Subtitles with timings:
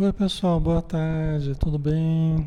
[0.00, 2.46] Oi pessoal, boa tarde, tudo bem?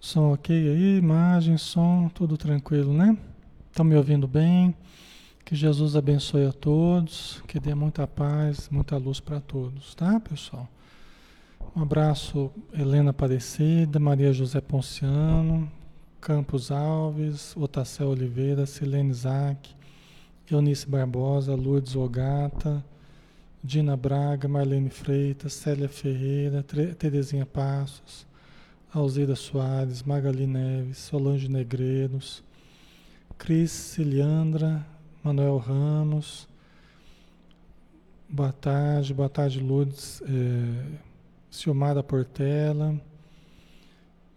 [0.00, 0.96] Som ok aí?
[0.96, 3.18] Imagem, som, tudo tranquilo, né?
[3.68, 4.74] Estão me ouvindo bem?
[5.44, 10.66] Que Jesus abençoe a todos, que dê muita paz, muita luz para todos, tá pessoal?
[11.76, 15.70] Um abraço, Helena Aparecida, Maria José Ponciano,
[16.18, 19.76] Campos Alves, Otacel Oliveira, Silene Isaac,
[20.50, 22.82] Eunice Barbosa, Lourdes Ogata,
[23.62, 26.64] Dina Braga, Marlene Freitas, Célia Ferreira,
[26.98, 28.26] Terezinha Passos,
[28.92, 32.42] Alzira Soares, Magali Neves, Solange Negreiros,
[33.36, 34.86] Cris Ciliandra,
[35.22, 36.48] Manuel Ramos,
[38.26, 40.98] boa tarde, boa tarde Lourdes, é,
[41.50, 42.98] Ciomara Portela,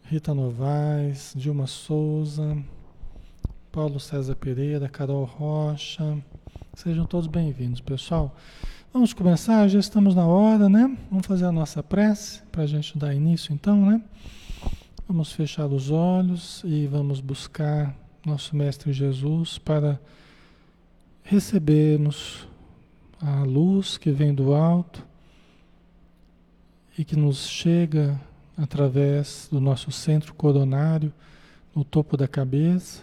[0.03, 2.61] Rita Novaes, Dilma Souza,
[3.71, 6.21] Paulo César Pereira, Carol Rocha,
[6.75, 8.35] sejam todos bem-vindos, pessoal.
[8.93, 10.95] Vamos começar, já estamos na hora, né?
[11.09, 13.99] Vamos fazer a nossa prece para a gente dar início então, né?
[15.07, 19.99] Vamos fechar os olhos e vamos buscar nosso Mestre Jesus para
[21.23, 22.47] recebermos
[23.19, 25.03] a luz que vem do alto
[26.95, 28.21] e que nos chega
[28.55, 31.11] através do nosso centro coronário,
[31.75, 33.01] no topo da cabeça.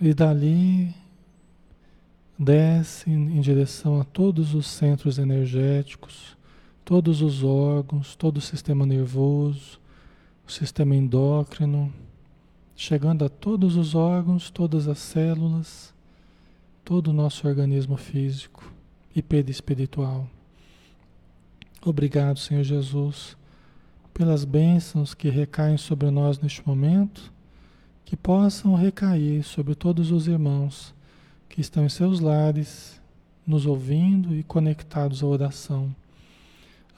[0.00, 1.03] E dali
[2.44, 6.36] desce em direção a todos os centros energéticos,
[6.84, 9.80] todos os órgãos, todo o sistema nervoso,
[10.46, 11.92] o sistema endócrino,
[12.76, 15.94] chegando a todos os órgãos, todas as células,
[16.84, 18.70] todo o nosso organismo físico
[19.16, 20.28] e perispiritual.
[21.82, 23.36] Obrigado, Senhor Jesus,
[24.12, 27.32] pelas bênçãos que recaem sobre nós neste momento,
[28.04, 30.94] que possam recair sobre todos os irmãos
[31.48, 33.00] que estão em seus lares,
[33.46, 35.94] nos ouvindo e conectados à oração.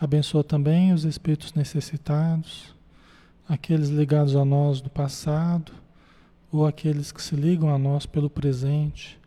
[0.00, 2.74] Abençoa também os espíritos necessitados,
[3.48, 5.72] aqueles ligados a nós do passado
[6.52, 9.18] ou aqueles que se ligam a nós pelo presente.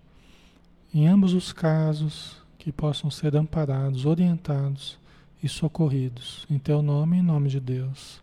[0.94, 5.00] Em ambos os casos, que possam ser amparados, orientados
[5.41, 6.46] e socorridos.
[6.50, 8.22] Em teu nome e em nome de Deus.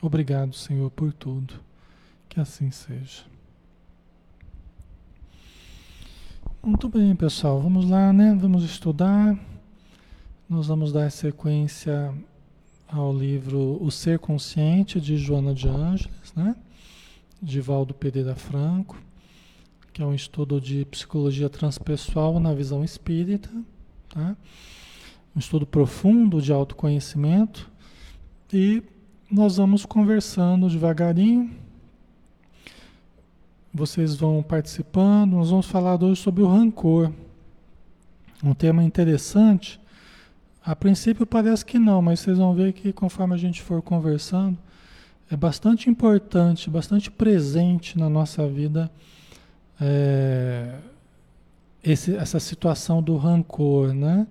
[0.00, 1.54] Obrigado, Senhor, por tudo.
[2.28, 3.31] Que assim seja.
[6.64, 7.60] Muito bem, pessoal.
[7.60, 8.38] Vamos lá, né?
[8.40, 9.36] Vamos estudar.
[10.48, 12.14] Nós vamos dar sequência
[12.86, 16.54] ao livro O Ser Consciente de Joana de Ângeles, né?
[17.42, 18.96] De Valdo Pereira Franco,
[19.92, 23.50] que é um estudo de psicologia transpessoal na visão espírita,
[24.10, 24.36] tá?
[25.34, 27.68] Um estudo profundo de autoconhecimento
[28.52, 28.84] e
[29.28, 31.50] nós vamos conversando devagarinho
[33.72, 35.32] vocês vão participando.
[35.32, 37.10] Nós vamos falar hoje sobre o rancor.
[38.44, 39.80] Um tema interessante.
[40.64, 44.58] A princípio parece que não, mas vocês vão ver que conforme a gente for conversando,
[45.30, 48.90] é bastante importante, bastante presente na nossa vida
[49.80, 50.74] é,
[51.82, 54.26] esse, essa situação do rancor, né?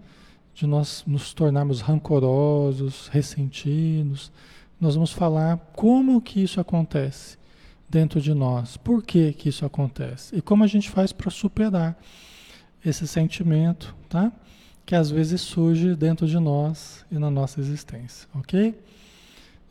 [0.54, 4.32] De nós nos tornarmos rancorosos, ressentidos.
[4.80, 7.41] Nós vamos falar como que isso acontece
[7.92, 8.78] dentro de nós.
[8.78, 10.36] Por que, que isso acontece?
[10.36, 12.02] E como a gente faz para superar
[12.84, 14.32] esse sentimento, tá?
[14.86, 18.74] Que às vezes surge dentro de nós e na nossa existência, ok?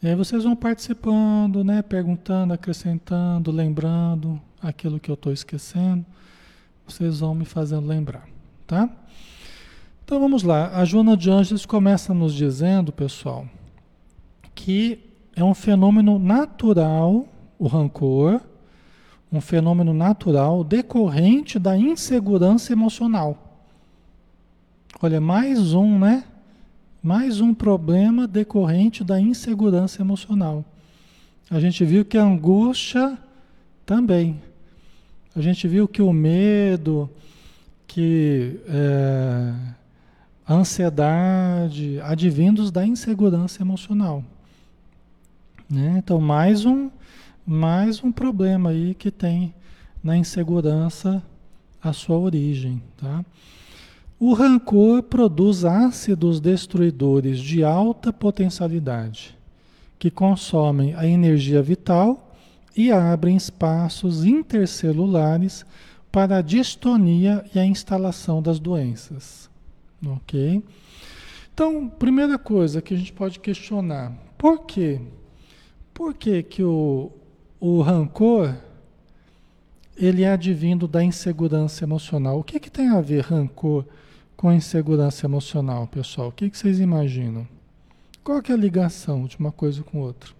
[0.02, 1.81] E aí vocês vão participando, né?
[1.82, 6.05] Perguntando, acrescentando, lembrando aquilo que eu estou esquecendo.
[6.87, 8.28] Vocês vão me fazendo lembrar,
[8.66, 8.88] tá?
[10.05, 10.76] Então vamos lá.
[10.76, 13.46] A Joana de Anjos começa nos dizendo, pessoal,
[14.55, 14.99] que
[15.34, 17.26] é um fenômeno natural
[17.60, 18.40] o rancor,
[19.30, 23.66] um fenômeno natural decorrente da insegurança emocional.
[25.00, 26.24] Olha, mais um, né?
[27.02, 30.64] Mais um problema decorrente da insegurança emocional.
[31.50, 33.18] A gente viu que a angústia
[33.84, 34.40] também.
[35.36, 37.10] A gente viu que o medo,
[37.86, 39.52] que é,
[40.46, 44.24] a ansiedade, advindos da insegurança emocional.
[45.68, 45.96] Né?
[45.98, 46.90] Então, mais um,
[47.52, 49.52] mais um problema aí que tem
[50.05, 51.20] na insegurança
[51.82, 53.25] a sua origem, tá?
[54.20, 59.37] O rancor produz ácidos destruidores de alta potencialidade,
[59.99, 62.32] que consomem a energia vital
[62.76, 65.67] e abrem espaços intercelulares
[66.12, 69.50] para a distonia e a instalação das doenças.
[70.06, 70.62] Ok?
[71.52, 75.00] Então, primeira coisa que a gente pode questionar: por quê?
[75.93, 77.11] Por que, que o,
[77.60, 78.56] o rancor
[79.96, 82.38] ele é advindo da insegurança emocional.
[82.38, 83.84] O que, que tem a ver rancor
[84.34, 86.28] com a insegurança emocional, pessoal?
[86.28, 87.46] O que, que vocês imaginam?
[88.24, 90.32] Qual que é a ligação de uma coisa com outra?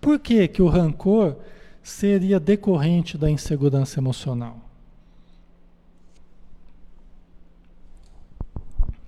[0.00, 1.36] Por que, que o rancor
[1.82, 4.58] seria decorrente da insegurança emocional?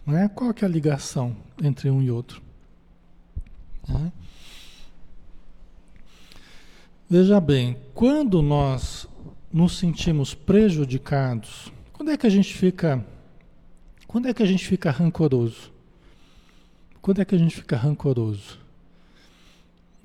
[0.06, 0.29] Né?
[0.29, 2.41] Qual que é a ligação entre um e outro?
[3.88, 4.12] Né?
[7.12, 9.09] Veja bem, quando nós
[9.53, 13.05] nos sentimos prejudicados, quando é que a gente fica
[14.07, 15.73] quando é que a gente fica rancoroso?
[17.03, 18.61] Quando é que a gente fica rancoroso?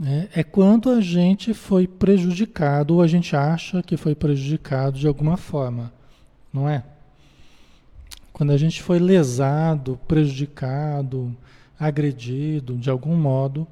[0.04, 5.08] É, é quando a gente foi prejudicado ou a gente acha que foi prejudicado de
[5.08, 5.94] alguma forma,
[6.52, 6.84] não é?
[8.34, 11.38] Quando a gente foi lesado, prejudicado,
[11.80, 13.68] agredido de algum modo,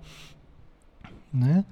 [1.33, 1.65] né?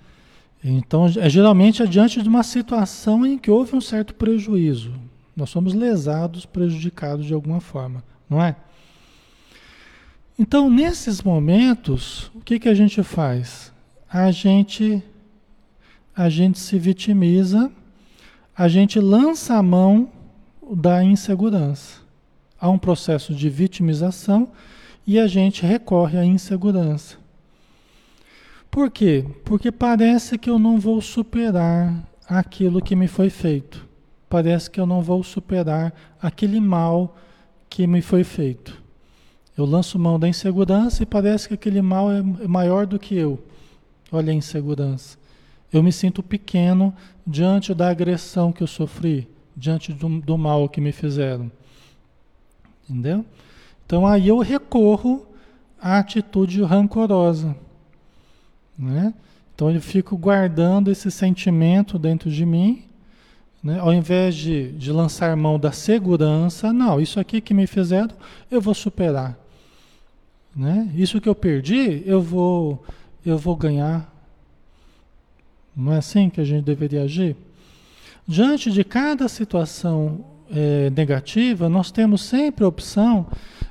[0.63, 4.93] Então, é geralmente é diante de uma situação em que houve um certo prejuízo.
[5.35, 8.55] Nós somos lesados, prejudicados de alguma forma, não é?
[10.37, 13.71] Então, nesses momentos, o que, que a gente faz?
[14.09, 15.01] A gente,
[16.15, 17.71] a gente se vitimiza,
[18.55, 20.09] a gente lança a mão
[20.75, 22.01] da insegurança.
[22.59, 24.49] Há um processo de vitimização
[25.05, 27.20] e a gente recorre à insegurança.
[28.71, 29.25] Por quê?
[29.43, 31.93] Porque parece que eu não vou superar
[32.25, 33.85] aquilo que me foi feito.
[34.29, 37.17] Parece que eu não vou superar aquele mal
[37.69, 38.81] que me foi feito.
[39.57, 43.37] Eu lanço mão da insegurança e parece que aquele mal é maior do que eu.
[44.09, 45.17] Olha a insegurança.
[45.71, 46.93] Eu me sinto pequeno
[47.27, 51.51] diante da agressão que eu sofri, diante do, do mal que me fizeram.
[52.89, 53.25] Entendeu?
[53.85, 55.27] Então aí eu recorro
[55.77, 57.53] à atitude rancorosa.
[58.81, 59.13] Né?
[59.53, 62.83] Então eu fico guardando esse sentimento dentro de mim,
[63.63, 63.79] né?
[63.79, 68.09] ao invés de, de lançar mão da segurança, não, isso aqui que me fizeram,
[68.49, 69.37] eu vou superar.
[70.55, 70.91] Né?
[70.95, 72.83] Isso que eu perdi, eu vou,
[73.23, 74.11] eu vou ganhar.
[75.75, 77.35] Não é assim que a gente deveria agir?
[78.27, 83.27] Diante de cada situação é, negativa, nós temos sempre a opção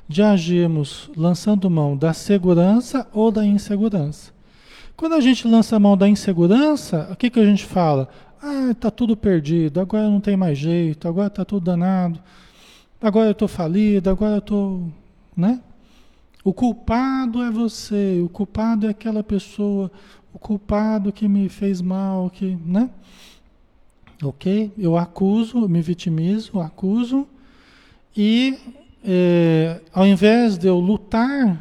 [0.07, 4.31] de agirmos lançando mão da segurança ou da insegurança.
[5.01, 8.07] Quando a gente lança a mão da insegurança, o que, que a gente fala?
[8.39, 12.19] Ah, está tudo perdido, agora não tem mais jeito, agora está tudo danado,
[13.01, 14.93] agora eu estou falido, agora eu estou.
[15.35, 15.59] Né?
[16.43, 19.91] O culpado é você, o culpado é aquela pessoa,
[20.31, 22.55] o culpado que me fez mal, que.
[22.63, 22.87] Né?
[24.21, 24.71] Ok?
[24.77, 27.27] Eu acuso, me vitimizo, acuso,
[28.15, 28.55] e
[29.03, 31.59] é, ao invés de eu lutar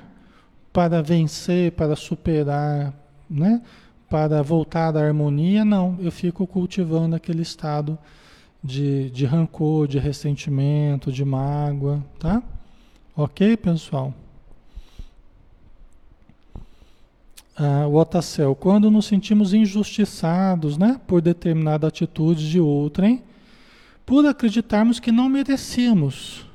[0.70, 2.99] para vencer, para superar,
[3.30, 3.62] né?
[4.08, 5.96] Para voltar à harmonia, não.
[6.00, 7.96] Eu fico cultivando aquele estado
[8.62, 12.42] de, de rancor, de ressentimento, de mágoa, tá?
[13.16, 14.12] Ok, pessoal?
[17.56, 21.00] Ah, o Otacel, quando nos sentimos injustiçados, né?
[21.06, 23.22] Por determinada atitude de outrem,
[24.06, 26.46] por acreditarmos que não merecíamos,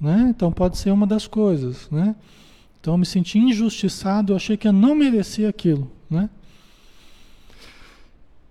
[0.00, 0.26] né?
[0.28, 2.14] Então pode ser uma das coisas, né?
[2.82, 6.28] Então eu me senti injustiçado, eu achei que eu não merecia aquilo, né?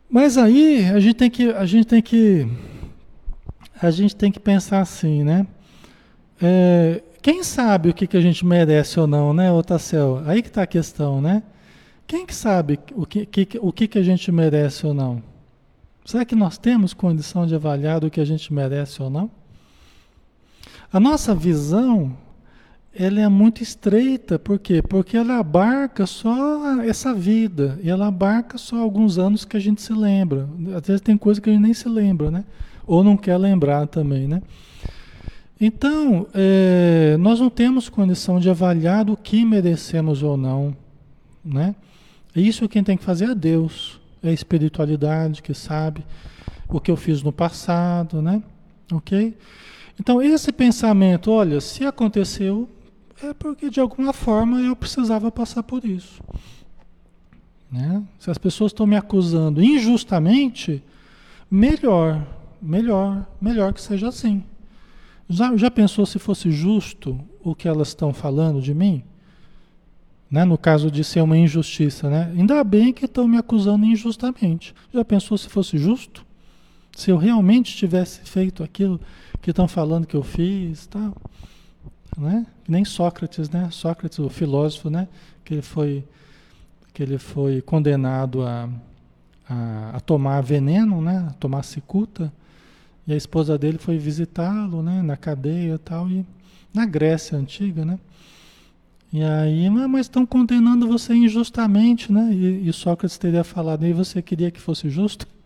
[0.09, 2.47] Mas aí a gente tem que a gente tem que
[3.81, 5.45] a gente tem que pensar assim, né?
[6.41, 10.23] É, quem sabe o que, que a gente merece ou não, né, Otacel?
[10.25, 11.43] Aí que está a questão, né?
[12.07, 15.21] Quem que sabe o que, que, o que, que a gente merece ou não?
[16.05, 19.29] Será que nós temos condição de avaliar o que a gente merece ou não?
[20.89, 22.15] A nossa visão
[22.93, 24.81] ela é muito estreita, por quê?
[24.81, 29.81] Porque ela abarca só essa vida, e ela abarca só alguns anos que a gente
[29.81, 30.48] se lembra.
[30.75, 32.43] Às vezes tem coisa que a gente nem se lembra, né?
[32.86, 34.41] Ou não quer lembrar também, né?
[35.60, 40.75] Então, é, nós não temos condição de avaliar o que merecemos ou não,
[41.45, 41.75] né?
[42.36, 46.03] Isso quem tem que fazer é Deus, é a espiritualidade que sabe
[46.67, 48.41] o que eu fiz no passado, né?
[48.91, 49.38] Ok?
[50.00, 52.67] Então, esse pensamento, olha, se aconteceu,
[53.23, 56.21] é porque de alguma forma eu precisava passar por isso.
[57.71, 58.03] Né?
[58.19, 60.83] Se as pessoas estão me acusando injustamente,
[61.49, 62.25] melhor,
[62.61, 64.43] melhor, melhor que seja assim.
[65.29, 69.03] Já, já pensou se fosse justo o que elas estão falando de mim?
[70.29, 70.43] Né?
[70.43, 72.33] No caso de ser uma injustiça, né?
[72.35, 74.73] Ainda bem que estão me acusando injustamente.
[74.93, 76.25] Já pensou se fosse justo?
[76.95, 78.99] Se eu realmente tivesse feito aquilo
[79.41, 81.11] que estão falando que eu fiz, tal.
[81.11, 81.21] Tá?
[82.21, 82.45] Né?
[82.67, 83.69] Nem Sócrates, né?
[83.71, 85.07] Sócrates, o filósofo, né?
[85.43, 86.03] Que ele foi,
[86.93, 88.69] que ele foi condenado a,
[89.49, 91.27] a, a tomar veneno, né?
[91.29, 92.31] A tomar cicuta.
[93.07, 96.25] E a esposa dele foi visitá-lo, né, na cadeia e tal, e
[96.73, 97.99] na Grécia antiga, né?
[99.11, 102.29] E aí, mas estão condenando você injustamente, né?
[102.31, 105.27] E, e Sócrates teria falado, e você queria que fosse justo?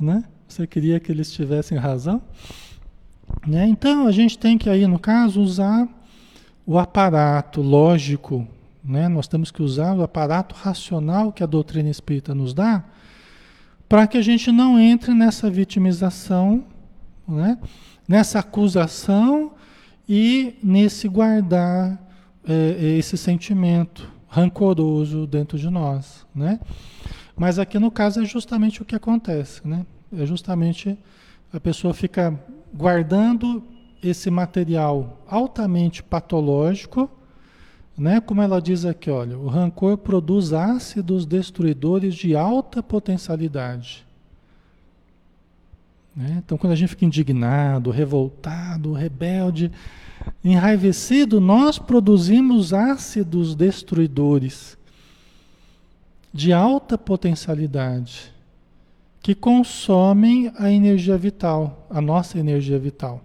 [0.00, 0.22] Né?
[0.46, 2.22] Você queria que eles tivessem razão?
[3.46, 3.66] Né?
[3.68, 5.88] Então, a gente tem que aí, no caso, usar
[6.66, 8.46] o aparato lógico,
[8.84, 9.08] né?
[9.08, 12.84] Nós temos que usar o aparato racional que a doutrina espírita nos dá,
[13.88, 16.64] para que a gente não entre nessa vitimização,
[17.26, 17.58] né?
[18.08, 19.52] nessa acusação
[20.08, 22.02] e nesse guardar
[22.46, 26.58] é, esse sentimento rancoroso dentro de nós, né?
[27.36, 29.86] Mas aqui no caso é justamente o que acontece, né?
[30.16, 30.98] É justamente
[31.52, 32.38] a pessoa fica
[32.72, 33.62] guardando
[34.02, 37.10] esse material altamente patológico,
[37.96, 38.20] né?
[38.20, 44.06] Como ela diz aqui, olha, o rancor produz ácidos destruidores de alta potencialidade.
[46.14, 46.42] Né?
[46.44, 49.72] Então, quando a gente fica indignado, revoltado, rebelde,
[50.44, 54.76] enraivecido, nós produzimos ácidos destruidores
[56.32, 58.32] de alta potencialidade
[59.22, 63.22] que consomem a energia vital, a nossa energia vital.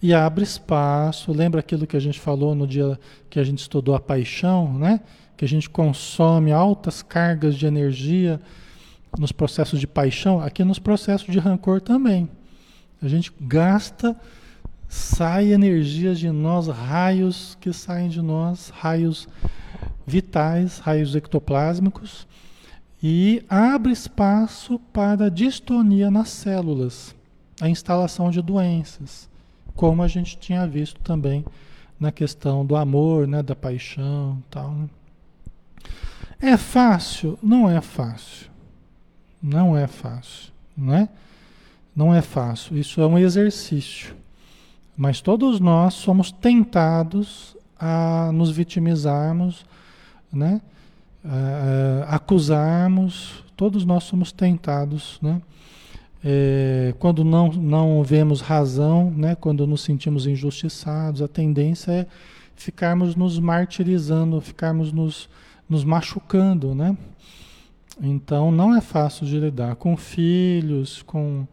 [0.00, 3.00] E abre espaço, lembra aquilo que a gente falou no dia
[3.30, 5.00] que a gente estudou a paixão, né?
[5.36, 8.38] Que a gente consome altas cargas de energia
[9.18, 12.28] nos processos de paixão, aqui nos processos de rancor também.
[13.00, 14.14] A gente gasta,
[14.88, 19.26] sai energias de nós, raios que saem de nós, raios
[20.06, 22.26] vitais, raios ectoplásmicos,
[23.06, 27.14] e abre espaço para distonia nas células,
[27.60, 29.28] a instalação de doenças,
[29.74, 31.44] como a gente tinha visto também
[32.00, 34.70] na questão do amor, né, da paixão, tal.
[34.72, 34.88] Né?
[36.40, 37.38] É fácil?
[37.42, 38.50] Não é fácil.
[39.42, 41.08] Não é fácil, não é?
[41.94, 42.78] Não é fácil.
[42.78, 44.16] Isso é um exercício.
[44.96, 49.66] Mas todos nós somos tentados a nos vitimizarmos,
[50.32, 50.62] né?
[51.24, 53.44] A, acusarmos.
[53.56, 55.40] Todos nós somos tentados, né?
[56.26, 59.34] É, quando não, não vemos razão, né?
[59.34, 62.06] quando nos sentimos injustiçados, a tendência é
[62.56, 65.28] ficarmos nos martirizando, ficarmos nos,
[65.68, 66.96] nos machucando, né?
[68.00, 71.46] Então não é fácil de lidar com filhos, com,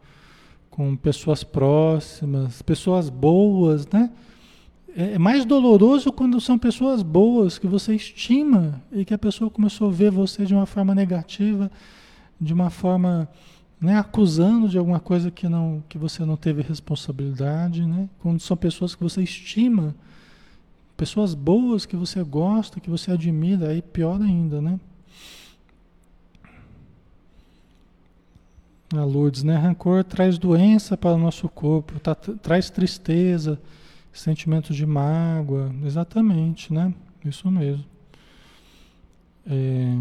[0.70, 4.10] com pessoas próximas, pessoas boas, né?
[4.94, 9.50] É, é mais doloroso quando são pessoas boas que você estima e que a pessoa
[9.50, 11.70] começou a ver você de uma forma negativa,
[12.40, 13.28] de uma forma
[13.80, 18.08] né, acusando de alguma coisa que não que você não teve responsabilidade, né?
[18.20, 19.94] Quando são pessoas que você estima,
[20.96, 24.78] pessoas boas que você gosta, que você admira, aí pior ainda, né?
[28.94, 29.56] A Lourdes, né?
[29.56, 33.58] Rancor traz doença para o nosso corpo, tá, traz tristeza,
[34.12, 35.74] sentimentos de mágoa.
[35.84, 36.92] Exatamente, né?
[37.24, 37.84] Isso mesmo.
[39.46, 39.96] É...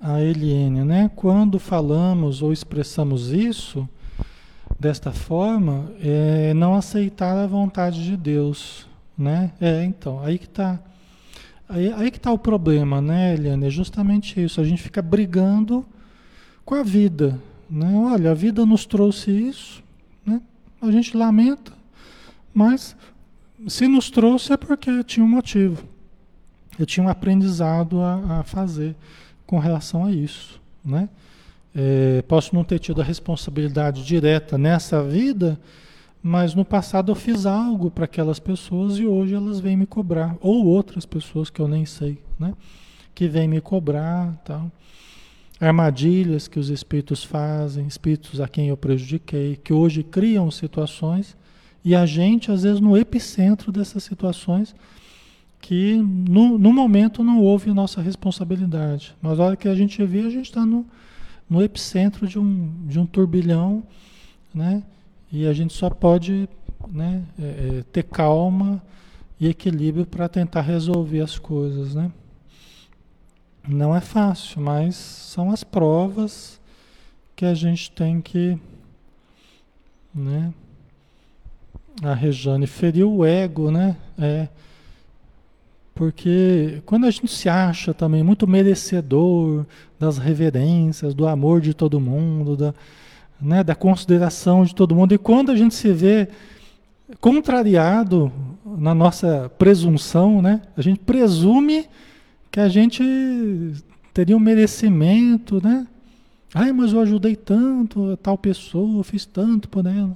[0.00, 1.10] A Eliane, né?
[1.14, 3.88] Quando falamos ou expressamos isso
[4.78, 9.52] desta forma, é não aceitar a vontade de Deus, né?
[9.60, 10.80] É, então, aí que está
[11.72, 13.68] Aí, aí que está o problema, né, Eliane?
[13.68, 14.60] É justamente isso.
[14.60, 15.86] A gente fica brigando
[16.64, 17.40] com a vida.
[17.70, 17.94] Né?
[17.94, 19.80] Olha, a vida nos trouxe isso?
[20.80, 21.72] A gente lamenta,
[22.54, 22.96] mas
[23.68, 25.84] se nos trouxe é porque tinha um motivo.
[26.78, 28.96] Eu tinha um aprendizado a, a fazer
[29.46, 30.60] com relação a isso.
[30.84, 31.08] Né?
[31.74, 35.60] É, posso não ter tido a responsabilidade direta nessa vida,
[36.22, 40.36] mas no passado eu fiz algo para aquelas pessoas e hoje elas vêm me cobrar,
[40.40, 42.54] ou outras pessoas que eu nem sei, né?
[43.14, 44.70] que vêm me cobrar, tal
[45.60, 51.36] armadilhas que os espíritos fazem, espíritos a quem eu prejudiquei, que hoje criam situações
[51.84, 54.74] e a gente, às vezes, no epicentro dessas situações
[55.60, 59.14] que no, no momento não houve nossa responsabilidade.
[59.20, 60.86] Mas a hora que a gente vê, a gente está no,
[61.48, 63.82] no epicentro de um, de um turbilhão,
[64.54, 64.82] né?
[65.30, 66.48] E a gente só pode
[66.88, 68.82] né, é, é, ter calma
[69.38, 72.10] e equilíbrio para tentar resolver as coisas, né?
[73.68, 76.60] Não é fácil, mas são as provas
[77.36, 78.58] que a gente tem que.
[80.14, 80.52] Né?
[82.02, 83.96] A Rejane feriu o ego, né?
[84.18, 84.48] É.
[85.94, 89.66] Porque quando a gente se acha também muito merecedor
[89.98, 92.74] das reverências, do amor de todo mundo, da,
[93.40, 96.28] né, da consideração de todo mundo, e quando a gente se vê
[97.20, 98.32] contrariado
[98.64, 101.86] na nossa presunção, né, a gente presume
[102.50, 103.02] que a gente
[104.12, 105.86] teria um merecimento, né?
[106.52, 110.14] Ai, mas eu ajudei tanto a tal pessoa, fiz tanto por ela.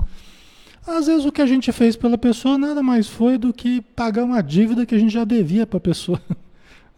[0.87, 4.25] Às vezes o que a gente fez pela pessoa nada mais foi do que pagar
[4.25, 6.21] uma dívida que a gente já devia para a pessoa.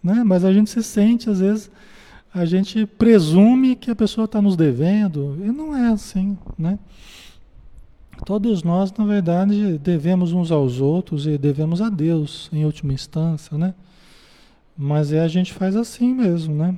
[0.05, 0.23] Né?
[0.23, 1.69] Mas a gente se sente, às vezes,
[2.33, 6.39] a gente presume que a pessoa está nos devendo, e não é assim.
[6.57, 6.79] Né?
[8.25, 13.59] Todos nós, na verdade, devemos uns aos outros e devemos a Deus, em última instância.
[13.59, 13.75] Né?
[14.77, 16.77] Mas é a gente faz assim mesmo, né?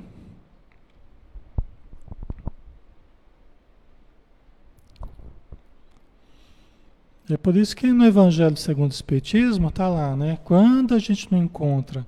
[7.29, 10.39] É por isso que no Evangelho segundo o Espiritismo está lá, né?
[10.43, 12.07] Quando a gente não encontra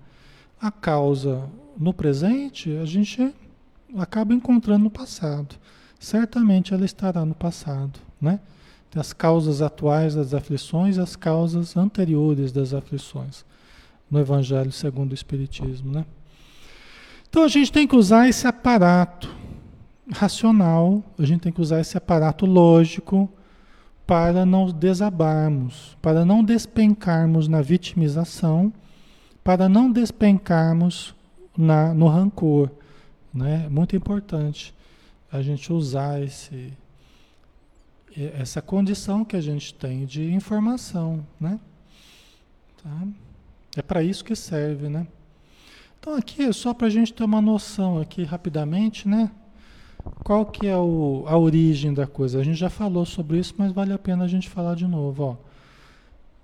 [0.60, 3.33] a causa no presente, a gente
[3.98, 5.55] acaba encontrando no passado.
[6.00, 8.39] Certamente ela estará no passado, né?
[8.95, 13.46] As causas atuais das aflições as causas anteriores das aflições
[14.11, 16.05] no Evangelho segundo o Espiritismo, né?
[17.29, 19.33] Então a gente tem que usar esse aparato
[20.11, 23.29] racional, a gente tem que usar esse aparato lógico
[24.05, 28.74] para não desabarmos, para não despencarmos na vitimização,
[29.41, 31.15] para não despencarmos
[31.57, 32.69] na, no rancor.
[33.33, 33.69] Né?
[33.69, 34.75] Muito importante
[35.31, 36.74] a gente usar esse,
[38.37, 41.25] essa condição que a gente tem de informação.
[41.39, 41.57] Né?
[42.83, 43.07] Tá?
[43.75, 44.90] É para isso que serve.
[44.90, 45.07] Né?
[46.00, 49.31] Então aqui é só para a gente ter uma noção aqui rapidamente, né?
[50.24, 52.40] Qual que é o, a origem da coisa?
[52.40, 55.24] A gente já falou sobre isso, mas vale a pena a gente falar de novo.
[55.24, 55.36] Ó.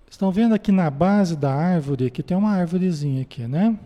[0.10, 3.78] Estão vendo aqui na base da árvore, que tem uma árvorezinha aqui, né?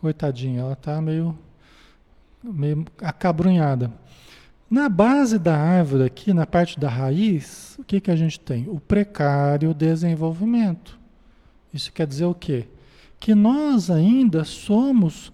[0.00, 1.36] Coitadinha, ela está meio,
[2.42, 3.92] meio acabrunhada.
[4.70, 8.68] Na base da árvore aqui, na parte da raiz, o que, que a gente tem?
[8.68, 10.97] O precário desenvolvimento.
[11.72, 12.66] Isso quer dizer o quê?
[13.20, 15.32] Que nós ainda somos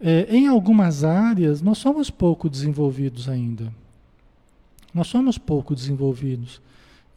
[0.00, 3.72] é, em algumas áreas, nós somos pouco desenvolvidos ainda.
[4.92, 6.60] Nós somos pouco desenvolvidos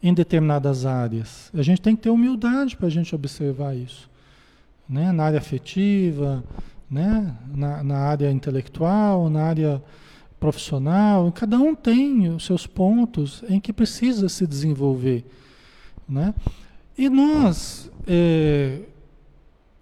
[0.02, 1.50] em determinadas áreas.
[1.54, 4.08] A gente tem que ter humildade para a gente observar isso.
[4.88, 5.12] Né?
[5.12, 6.42] Na área afetiva,
[6.90, 7.36] né?
[7.54, 9.82] na, na área intelectual, na área
[10.38, 11.30] profissional.
[11.32, 15.24] Cada um tem os seus pontos em que precisa se desenvolver.
[16.08, 16.34] Né?
[17.00, 18.80] E nós, é,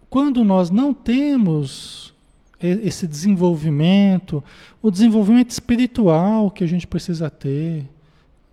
[0.09, 2.15] quando nós não temos
[2.61, 4.41] esse desenvolvimento,
[4.81, 7.91] o desenvolvimento espiritual que a gente precisa ter,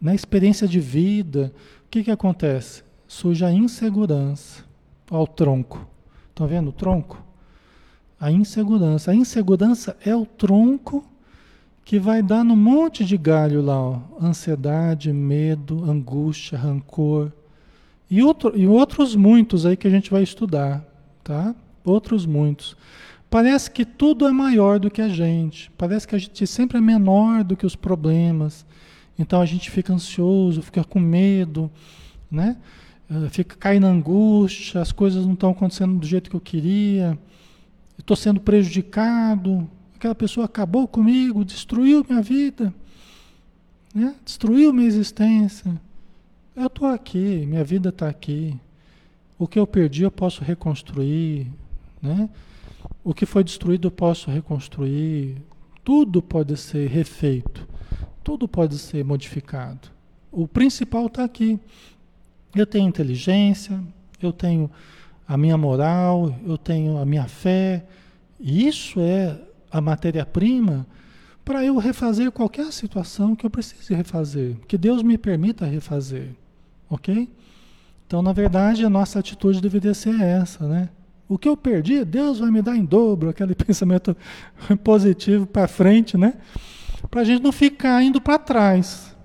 [0.01, 0.15] na né?
[0.15, 1.53] experiência de vida,
[1.85, 2.81] o que, que acontece?
[3.07, 4.63] Surge a insegurança
[5.11, 5.87] ao tronco.
[6.29, 7.23] Estão vendo o tronco?
[8.19, 9.11] A insegurança.
[9.11, 11.05] A insegurança é o tronco
[11.83, 13.99] que vai dar no monte de galho lá, ó.
[14.19, 17.31] ansiedade, medo, angústia, rancor
[18.09, 20.85] e, outro, e outros muitos aí que a gente vai estudar,
[21.23, 21.55] tá?
[21.83, 22.75] Outros muitos.
[23.29, 26.81] Parece que tudo é maior do que a gente, parece que a gente sempre é
[26.81, 28.65] menor do que os problemas.
[29.17, 31.71] Então a gente fica ansioso, fica com medo,
[32.29, 32.57] né?
[33.09, 37.17] Eh, fica cai na angústia, as coisas não estão acontecendo do jeito que eu queria,
[37.97, 42.73] estou sendo prejudicado, aquela pessoa acabou comigo, destruiu minha vida,
[43.93, 44.15] né?
[44.23, 45.79] destruiu minha existência.
[46.55, 48.57] Eu estou aqui, minha vida está aqui.
[49.37, 51.47] O que eu perdi eu posso reconstruir,
[52.01, 52.29] né?
[53.03, 55.35] O que foi destruído eu posso reconstruir.
[55.83, 57.67] Tudo pode ser refeito.
[58.23, 59.89] Tudo pode ser modificado.
[60.31, 61.59] O principal está aqui.
[62.55, 63.83] Eu tenho inteligência,
[64.21, 64.71] eu tenho
[65.27, 67.85] a minha moral, eu tenho a minha fé.
[68.39, 69.37] E isso é
[69.69, 70.87] a matéria-prima
[71.43, 74.55] para eu refazer qualquer situação que eu precise refazer.
[74.69, 76.29] Que Deus me permita refazer.
[76.89, 77.29] Ok?
[78.07, 80.89] Então, na verdade, a nossa atitude deveria ser essa, né?
[81.27, 84.15] O que eu perdi, Deus vai me dar em dobro, aquele pensamento
[84.83, 86.35] positivo para frente, né?
[87.09, 89.15] Para a gente não ficar indo para trás,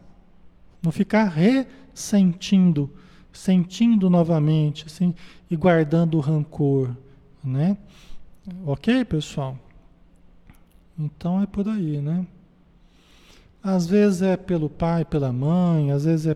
[0.82, 2.90] não ficar ressentindo,
[3.32, 5.14] sentindo novamente, assim,
[5.50, 6.90] e guardando o rancor,
[7.44, 7.76] né?
[8.64, 9.58] Ok, pessoal?
[10.98, 12.26] Então é por aí, né?
[13.62, 16.34] Às vezes é pelo pai, pela mãe, às vezes é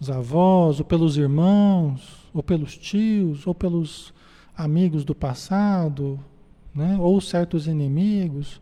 [0.00, 4.14] pelos avós, ou pelos irmãos, ou pelos tios, ou pelos
[4.56, 6.18] amigos do passado,
[6.74, 6.96] né?
[6.98, 8.60] ou certos inimigos.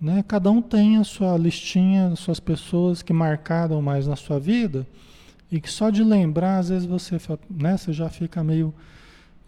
[0.00, 0.24] Né?
[0.26, 4.84] Cada um tem a sua listinha, suas pessoas que marcaram mais na sua vida
[5.50, 8.74] e que só de lembrar, às vezes você, né, você já fica meio.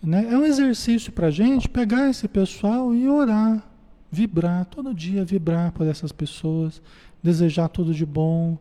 [0.00, 0.28] Né?
[0.30, 3.66] É um exercício para a gente pegar esse pessoal e orar,
[4.12, 6.80] vibrar, todo dia vibrar por essas pessoas,
[7.20, 8.56] desejar tudo de bom.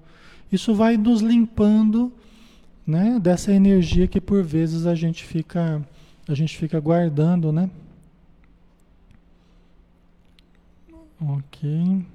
[0.52, 2.12] Isso vai nos limpando
[2.86, 5.82] né, dessa energia que por vezes a gente fica
[6.28, 7.70] a gente fica guardando, né?
[11.20, 12.06] OK.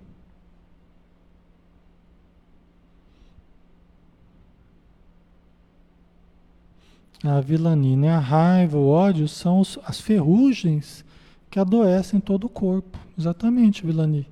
[7.25, 11.05] A vilanina, a raiva, o ódio são os, as ferrugens
[11.51, 12.99] que adoecem todo o corpo.
[13.19, 14.27] Exatamente, Vilani.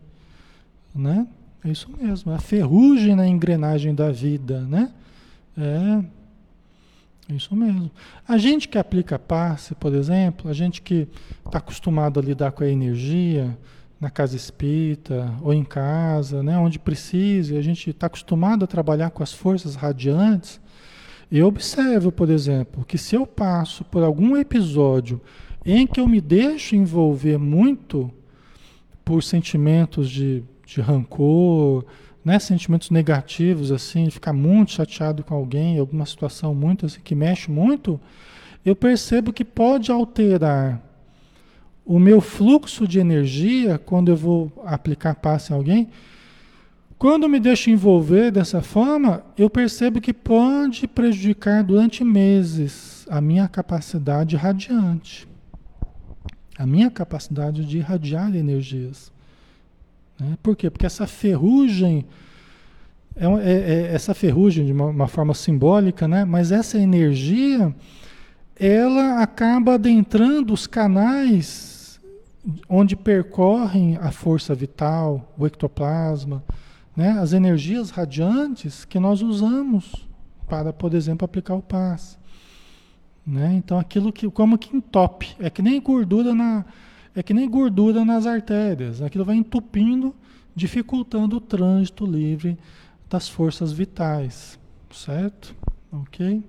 [0.95, 1.27] Né?
[1.65, 2.33] É isso mesmo.
[2.33, 4.93] É a ferrugem na engrenagem da vida, né?
[5.59, 6.05] É,
[7.29, 7.91] isso mesmo.
[8.27, 11.09] A gente que aplica passe, por exemplo, a gente que
[11.45, 13.57] está acostumado a lidar com a energia
[14.01, 19.11] na casa espírita ou em casa, né, onde precisa, a gente está acostumado a trabalhar
[19.11, 20.61] com as forças radiantes.
[21.33, 25.21] Eu observo, por exemplo, que se eu passo por algum episódio
[25.65, 28.11] em que eu me deixo envolver muito
[29.05, 31.85] por sentimentos de, de rancor,
[32.27, 37.49] né, sentimentos negativos, assim, ficar muito chateado com alguém, alguma situação muito assim, que mexe
[37.49, 38.01] muito,
[38.65, 40.83] eu percebo que pode alterar
[41.85, 45.89] o meu fluxo de energia quando eu vou aplicar passe em alguém.
[46.99, 53.47] Quando me deixo envolver dessa forma, eu percebo que pode prejudicar durante meses a minha
[53.47, 55.29] capacidade radiante,
[56.59, 59.15] a minha capacidade de irradiar energias.
[60.19, 60.37] Né?
[60.43, 60.71] Por quê?
[60.71, 62.07] Porque essa ferrugem,
[63.15, 66.25] é, é, é essa ferrugem de uma, uma, forma simbólica, né?
[66.25, 67.75] mas essa energia,
[68.59, 72.01] ela acaba adentrando os canais
[72.69, 76.45] onde percorrem a força vital, o ectoplasma,
[76.97, 77.11] né?
[77.19, 80.07] as energias radiantes que nós usamos
[80.47, 82.17] para, por exemplo, aplicar o passe.
[83.27, 83.55] Né?
[83.57, 86.65] Então aquilo que como que entope, é que nem gordura na
[87.17, 89.01] é que nem gordura nas artérias.
[89.01, 90.15] Aquilo vai entupindo,
[90.55, 92.59] dificultando o trânsito livre
[93.09, 94.59] das forças vitais.
[94.91, 95.57] Certo?
[95.91, 96.45] Ok?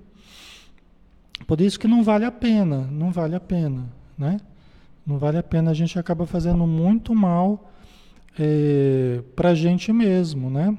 [1.46, 4.38] Por isso que não vale a pena, não vale a pena, né?
[5.06, 7.72] Não vale a pena, a gente acaba fazendo muito mal
[8.38, 10.76] é, para a gente mesmo, né?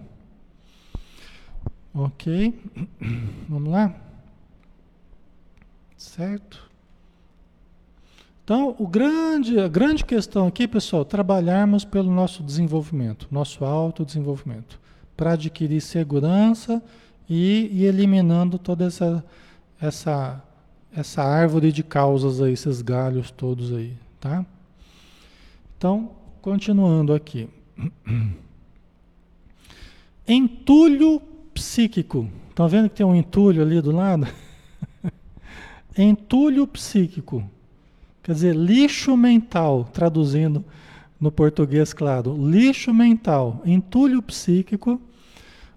[1.92, 2.54] Ok?
[3.50, 3.96] Vamos lá?
[5.98, 6.69] Certo?
[8.50, 14.80] Então, o grande, a grande questão aqui, pessoal, trabalharmos pelo nosso desenvolvimento, nosso autodesenvolvimento,
[15.16, 16.82] para adquirir segurança
[17.30, 19.24] e ir eliminando toda essa,
[19.80, 20.44] essa,
[20.92, 24.44] essa árvore de causas aí, esses galhos todos aí, tá?
[25.78, 26.10] Então,
[26.42, 27.48] continuando aqui.
[30.28, 31.22] Entulho
[31.54, 32.28] psíquico.
[32.50, 34.28] Estão vendo que tem um entulho ali do lado?
[35.96, 37.48] entulho psíquico
[38.22, 40.64] Quer dizer, lixo mental, traduzindo
[41.20, 45.02] no português, claro, lixo mental, entulho psíquico,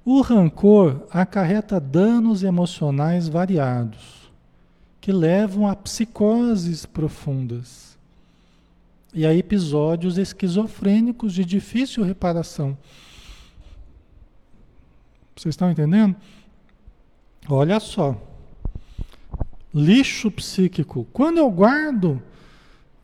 [0.04, 4.30] o rancor acarreta danos emocionais variados,
[5.00, 7.96] que levam a psicoses profundas
[9.14, 12.76] e a episódios esquizofrênicos de difícil reparação.
[15.36, 16.16] Vocês estão entendendo?
[17.48, 18.20] Olha só.
[19.74, 21.06] Lixo psíquico.
[21.12, 22.22] Quando eu guardo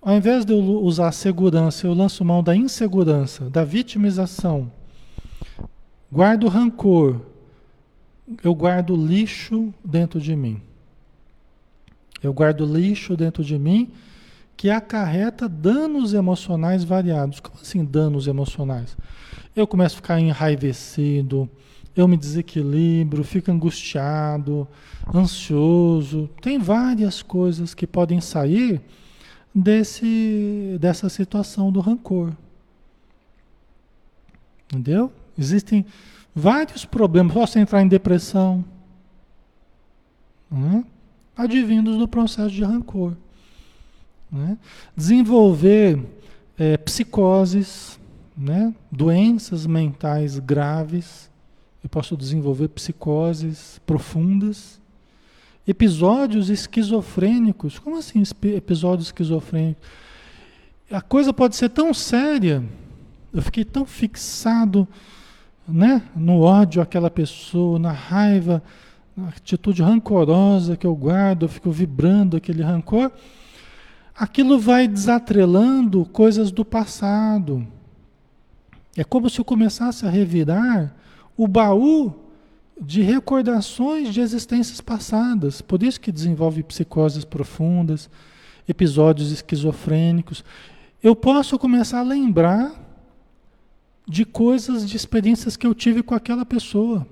[0.00, 4.70] ao invés de eu usar a segurança, eu lanço mão da insegurança, da vitimização.
[6.10, 7.20] Guardo rancor.
[8.42, 10.60] Eu guardo lixo dentro de mim.
[12.22, 13.90] Eu guardo lixo dentro de mim
[14.56, 17.40] que acarreta danos emocionais variados.
[17.40, 18.96] Como assim danos emocionais?
[19.54, 21.48] Eu começo a ficar enraivecido,
[21.94, 24.66] eu me desequilibro, fico angustiado,
[25.14, 26.28] ansioso.
[26.40, 28.80] Tem várias coisas que podem sair
[29.54, 32.32] desse, dessa situação do rancor.
[34.66, 35.12] Entendeu?
[35.36, 35.84] Existem
[36.34, 37.32] vários problemas.
[37.32, 38.64] Posso entrar em depressão,
[40.50, 40.84] né?
[41.36, 43.14] advindos do processo de rancor.
[44.30, 44.58] Né?
[44.96, 46.04] Desenvolver
[46.58, 47.98] é, psicoses,
[48.36, 48.74] né?
[48.90, 51.30] doenças mentais graves.
[51.82, 54.77] Eu posso desenvolver psicoses profundas
[55.68, 57.78] episódios esquizofrênicos.
[57.78, 58.22] Como assim
[58.54, 59.86] episódios esquizofrênicos?
[60.90, 62.64] A coisa pode ser tão séria.
[63.30, 64.88] Eu fiquei tão fixado,
[65.68, 68.62] né, no ódio àquela pessoa, na raiva,
[69.14, 73.12] na atitude rancorosa que eu guardo, eu fico vibrando aquele rancor.
[74.16, 77.66] Aquilo vai desatrelando coisas do passado.
[78.96, 80.94] É como se eu começasse a revirar
[81.36, 82.27] o baú
[82.80, 85.60] de recordações de existências passadas.
[85.60, 88.08] Por isso que desenvolve psicoses profundas,
[88.68, 90.44] episódios esquizofrênicos.
[91.02, 92.72] Eu posso começar a lembrar
[94.06, 97.06] de coisas, de experiências que eu tive com aquela pessoa.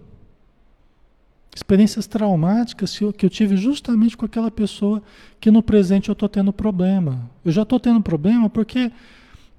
[1.55, 5.03] Experiências traumáticas que eu tive justamente com aquela pessoa
[5.41, 7.31] que no presente eu estou tendo problema.
[7.45, 8.93] Eu já estou tendo problema porque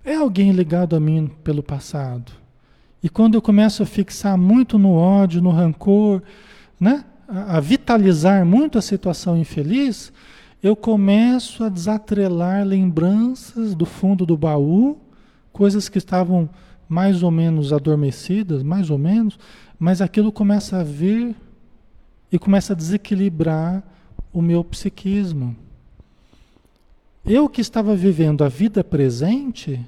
[0.05, 2.31] é alguém ligado a mim pelo passado.
[3.01, 6.21] E quando eu começo a fixar muito no ódio, no rancor,
[6.79, 7.05] né?
[7.27, 10.11] a, a vitalizar muito a situação infeliz,
[10.63, 14.97] eu começo a desatrelar lembranças do fundo do baú,
[15.51, 16.49] coisas que estavam
[16.89, 19.37] mais ou menos adormecidas, mais ou menos,
[19.77, 21.35] mas aquilo começa a vir
[22.31, 23.83] e começa a desequilibrar
[24.33, 25.55] o meu psiquismo.
[27.25, 29.85] Eu que estava vivendo a vida presente,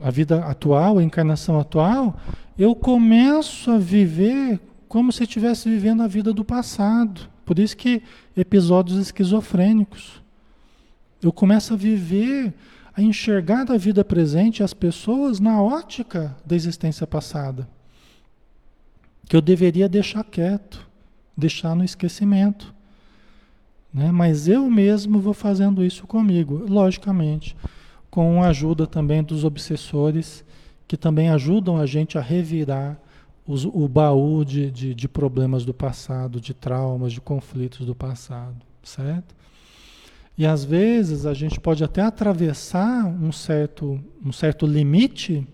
[0.00, 2.18] a vida atual, a encarnação atual,
[2.58, 7.28] eu começo a viver como se estivesse vivendo a vida do passado.
[7.44, 8.02] Por isso que
[8.36, 10.22] episódios esquizofrênicos.
[11.20, 12.54] Eu começo a viver,
[12.94, 17.68] a enxergar a vida presente as pessoas na ótica da existência passada.
[19.28, 20.86] Que eu deveria deixar quieto,
[21.36, 22.74] deixar no esquecimento.
[23.92, 24.10] Né?
[24.10, 27.56] Mas eu mesmo vou fazendo isso comigo, logicamente
[28.18, 30.44] com a ajuda também dos obsessores,
[30.88, 33.00] que também ajudam a gente a revirar
[33.46, 38.56] os, o baú de, de, de problemas do passado, de traumas, de conflitos do passado,
[38.82, 39.36] certo?
[40.36, 45.46] E às vezes a gente pode até atravessar um certo, um certo limite.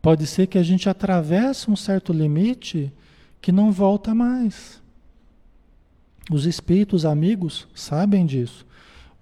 [0.00, 2.90] Pode ser que a gente atravesse um certo limite
[3.38, 4.80] que não volta mais.
[6.30, 8.64] Os espíritos amigos sabem disso.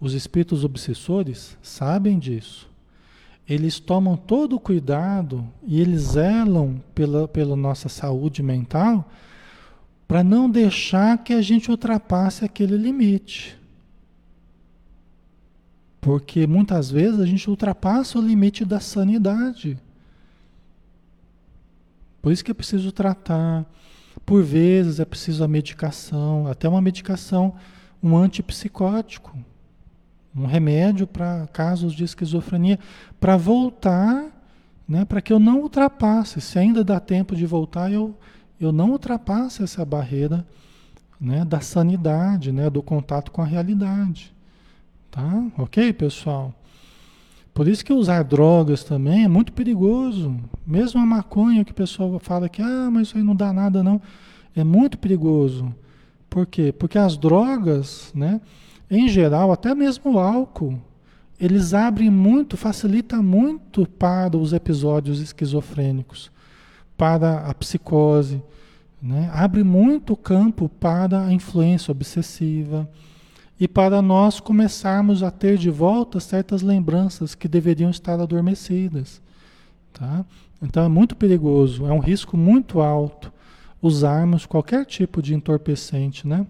[0.00, 2.70] Os espíritos obsessores sabem disso.
[3.46, 9.10] Eles tomam todo o cuidado e eles zelam pela, pela nossa saúde mental
[10.08, 13.58] para não deixar que a gente ultrapasse aquele limite.
[16.00, 19.78] Porque muitas vezes a gente ultrapassa o limite da sanidade.
[22.22, 23.66] Por isso que é preciso tratar.
[24.24, 27.54] Por vezes é preciso a medicação, até uma medicação,
[28.02, 29.36] um antipsicótico
[30.36, 32.78] um remédio para casos de esquizofrenia,
[33.18, 34.26] para voltar,
[34.88, 38.14] né, para que eu não ultrapasse, se ainda dá tempo de voltar, eu,
[38.60, 40.46] eu não ultrapasse essa barreira
[41.20, 44.32] né, da sanidade, né, do contato com a realidade.
[45.10, 45.44] Tá?
[45.58, 46.54] Ok, pessoal?
[47.52, 50.36] Por isso que usar drogas também é muito perigoso.
[50.64, 53.82] Mesmo a maconha que o pessoal fala que ah, mas isso aí não dá nada
[53.82, 54.00] não,
[54.54, 55.74] é muito perigoso.
[56.28, 56.72] Por quê?
[56.72, 58.40] Porque as drogas, né,
[58.90, 60.81] em geral, até mesmo o álcool,
[61.38, 66.31] eles abrem muito, facilita muito para os episódios esquizofrênicos,
[66.96, 68.42] para a psicose,
[69.00, 69.31] né?
[69.33, 72.87] abre muito campo para a influência obsessiva
[73.59, 79.22] e para nós começarmos a ter de volta certas lembranças que deveriam estar adormecidas.
[79.94, 80.24] Tá?
[80.61, 83.33] Então é muito perigoso, é um risco muito alto
[83.81, 86.46] usarmos qualquer tipo de entorpecente, né?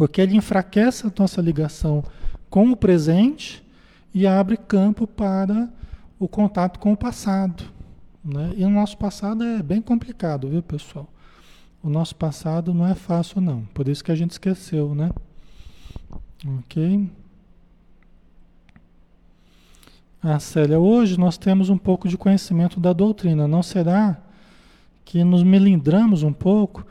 [0.00, 2.02] Porque ele enfraquece a nossa ligação
[2.48, 3.62] com o presente
[4.14, 5.68] e abre campo para
[6.18, 7.64] o contato com o passado.
[8.24, 8.54] Né?
[8.56, 11.06] E o nosso passado é bem complicado, viu, pessoal?
[11.82, 13.66] O nosso passado não é fácil, não.
[13.74, 15.10] Por isso que a gente esqueceu, né?
[16.60, 17.06] Ok?
[20.22, 23.46] Ah, Célia, hoje nós temos um pouco de conhecimento da doutrina.
[23.46, 24.18] Não será
[25.04, 26.86] que nos melindramos um pouco?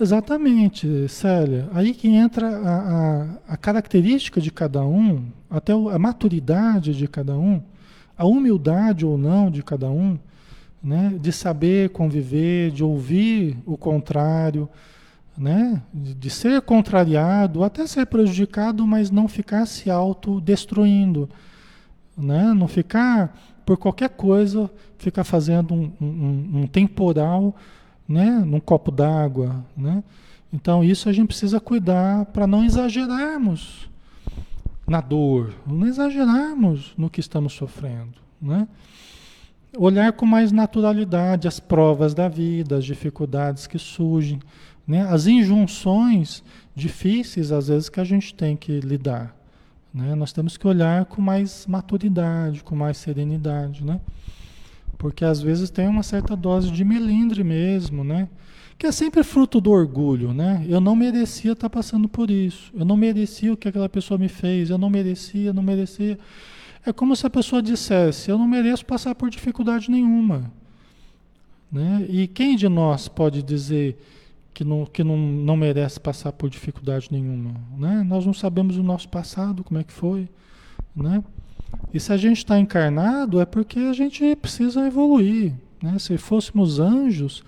[0.00, 1.68] Exatamente, Célia.
[1.72, 7.36] Aí que entra a, a, a característica de cada um, até a maturidade de cada
[7.36, 7.60] um,
[8.16, 10.16] a humildade ou não de cada um,
[10.80, 11.16] né?
[11.20, 14.68] de saber conviver, de ouvir o contrário,
[15.36, 15.82] né?
[15.92, 21.28] de, de ser contrariado, até ser prejudicado, mas não ficar se autodestruindo.
[22.16, 22.54] Né?
[22.54, 27.56] Não ficar, por qualquer coisa, ficar fazendo um, um, um temporal
[28.08, 30.02] né, num copo d'água, né?
[30.52, 33.88] Então isso a gente precisa cuidar para não exagerarmos
[34.86, 38.66] na dor, não exagerarmos no que estamos sofrendo, né?
[39.76, 44.40] Olhar com mais naturalidade as provas da vida, as dificuldades que surgem,
[44.86, 45.02] né?
[45.02, 46.42] As injunções
[46.74, 49.36] difíceis às vezes que a gente tem que lidar,
[49.92, 50.14] né?
[50.14, 54.00] Nós temos que olhar com mais maturidade, com mais serenidade, né?
[54.98, 58.28] Porque às vezes tem uma certa dose de melindre mesmo, né?
[58.76, 60.64] Que é sempre fruto do orgulho, né?
[60.68, 62.72] Eu não merecia estar passando por isso.
[62.74, 64.70] Eu não merecia o que aquela pessoa me fez.
[64.70, 66.18] Eu não merecia, não merecia.
[66.84, 70.50] É como se a pessoa dissesse: Eu não mereço passar por dificuldade nenhuma.
[71.70, 72.06] Né?
[72.08, 74.00] E quem de nós pode dizer
[74.54, 77.54] que, não, que não, não merece passar por dificuldade nenhuma?
[77.76, 78.02] Né?
[78.04, 80.28] Nós não sabemos o nosso passado, como é que foi.
[80.94, 81.22] Né?
[81.92, 85.54] E se a gente está encarnado, é porque a gente precisa evoluir.
[85.82, 85.98] Né?
[85.98, 87.42] Se fôssemos anjos,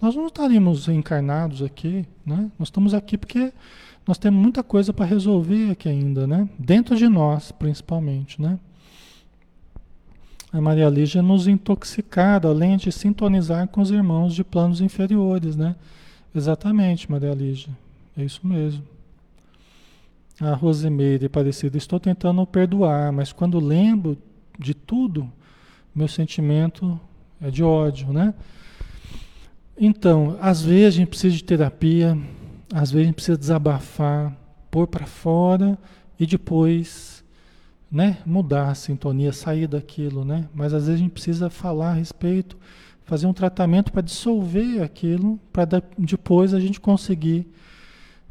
[0.00, 2.06] nós não estaríamos encarnados aqui.
[2.24, 2.50] Né?
[2.58, 3.52] Nós estamos aqui porque
[4.06, 6.48] nós temos muita coisa para resolver aqui ainda, né?
[6.58, 8.40] dentro de nós, principalmente.
[8.40, 8.58] Né?
[10.52, 15.74] A Maria Lígia nos intoxicar, além de sintonizar com os irmãos de planos inferiores, né?
[16.34, 17.70] Exatamente, Maria Lígia.
[18.14, 18.82] É isso mesmo.
[20.40, 24.16] A Rosemeire parecida, estou tentando perdoar, mas quando lembro
[24.58, 25.30] de tudo,
[25.94, 26.98] meu sentimento
[27.40, 28.34] é de ódio, né?
[29.78, 32.16] Então, às vezes a gente precisa de terapia,
[32.72, 34.36] às vezes a gente precisa desabafar,
[34.70, 35.78] pôr para fora
[36.18, 37.22] e depois,
[37.90, 40.48] né, mudar a sintonia, sair daquilo, né?
[40.54, 42.56] Mas às vezes a gente precisa falar a respeito,
[43.04, 47.46] fazer um tratamento para dissolver aquilo, para depois a gente conseguir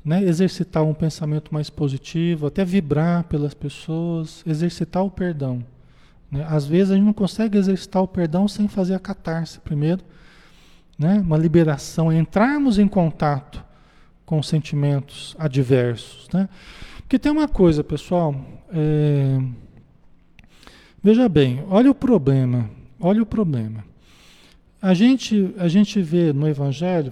[0.03, 5.63] né, exercitar um pensamento mais positivo, até vibrar pelas pessoas, exercitar o perdão.
[6.31, 6.45] Né?
[6.49, 10.03] Às vezes a gente não consegue exercitar o perdão sem fazer a catarse primeiro,
[10.97, 11.19] né?
[11.19, 13.63] uma liberação, entrarmos em contato
[14.25, 16.27] com sentimentos adversos.
[16.33, 16.49] Né?
[16.97, 18.33] Porque tem uma coisa, pessoal,
[18.73, 19.39] é...
[21.03, 23.90] veja bem, olha o problema, olha o problema.
[24.81, 27.11] A gente, a gente vê no Evangelho,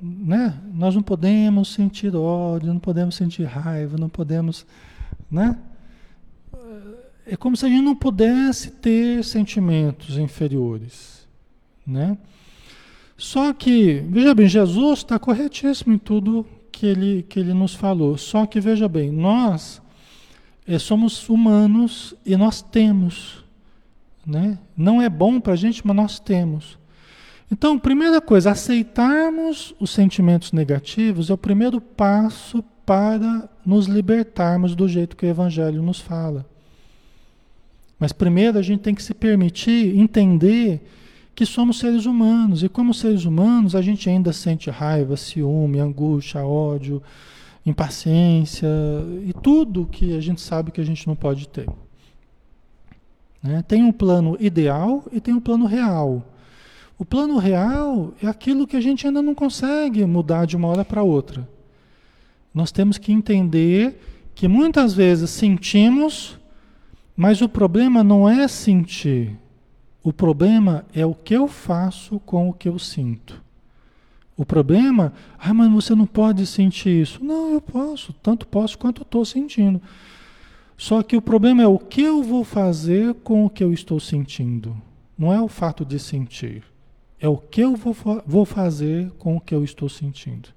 [0.00, 0.60] né?
[0.72, 4.64] Nós não podemos sentir ódio, não podemos sentir raiva, não podemos,
[5.28, 5.58] né?
[7.26, 11.26] É como se a gente não pudesse ter sentimentos inferiores,
[11.84, 12.16] né?
[13.16, 18.16] Só que, veja bem, Jesus está corretíssimo em tudo que ele, que ele nos falou.
[18.16, 19.82] Só que, veja bem, nós
[20.66, 23.44] é, somos humanos e nós temos,
[24.24, 24.58] né?
[24.76, 26.79] Não é bom para a gente, mas nós temos.
[27.50, 34.88] Então, primeira coisa, aceitarmos os sentimentos negativos é o primeiro passo para nos libertarmos do
[34.88, 36.46] jeito que o Evangelho nos fala.
[37.98, 40.80] Mas primeiro a gente tem que se permitir entender
[41.34, 46.44] que somos seres humanos e como seres humanos a gente ainda sente raiva, ciúme, angústia,
[46.44, 47.02] ódio,
[47.64, 48.68] impaciência
[49.24, 51.68] e tudo que a gente sabe que a gente não pode ter.
[53.42, 53.62] Né?
[53.66, 56.24] Tem um plano ideal e tem um plano real.
[57.00, 60.84] O plano real é aquilo que a gente ainda não consegue mudar de uma hora
[60.84, 61.48] para outra.
[62.52, 63.98] Nós temos que entender
[64.34, 66.38] que muitas vezes sentimos,
[67.16, 69.34] mas o problema não é sentir.
[70.02, 73.42] O problema é o que eu faço com o que eu sinto.
[74.36, 77.24] O problema, ah, mas você não pode sentir isso.
[77.24, 79.80] Não, eu posso, tanto posso quanto estou sentindo.
[80.76, 83.98] Só que o problema é o que eu vou fazer com o que eu estou
[83.98, 84.76] sentindo.
[85.16, 86.69] Não é o fato de sentir.
[87.20, 87.94] É o que eu vou,
[88.26, 90.48] vou fazer com o que eu estou sentindo.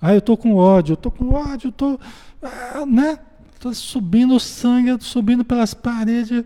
[0.00, 2.00] Ah, eu estou com ódio, eu estou com ódio, eu estou.
[2.42, 3.18] Ah, né?
[3.54, 6.44] Estou subindo sangue, subindo pelas paredes.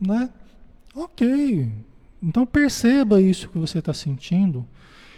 [0.00, 0.30] Né?
[0.94, 1.70] Ok.
[2.22, 4.66] Então perceba isso que você está sentindo.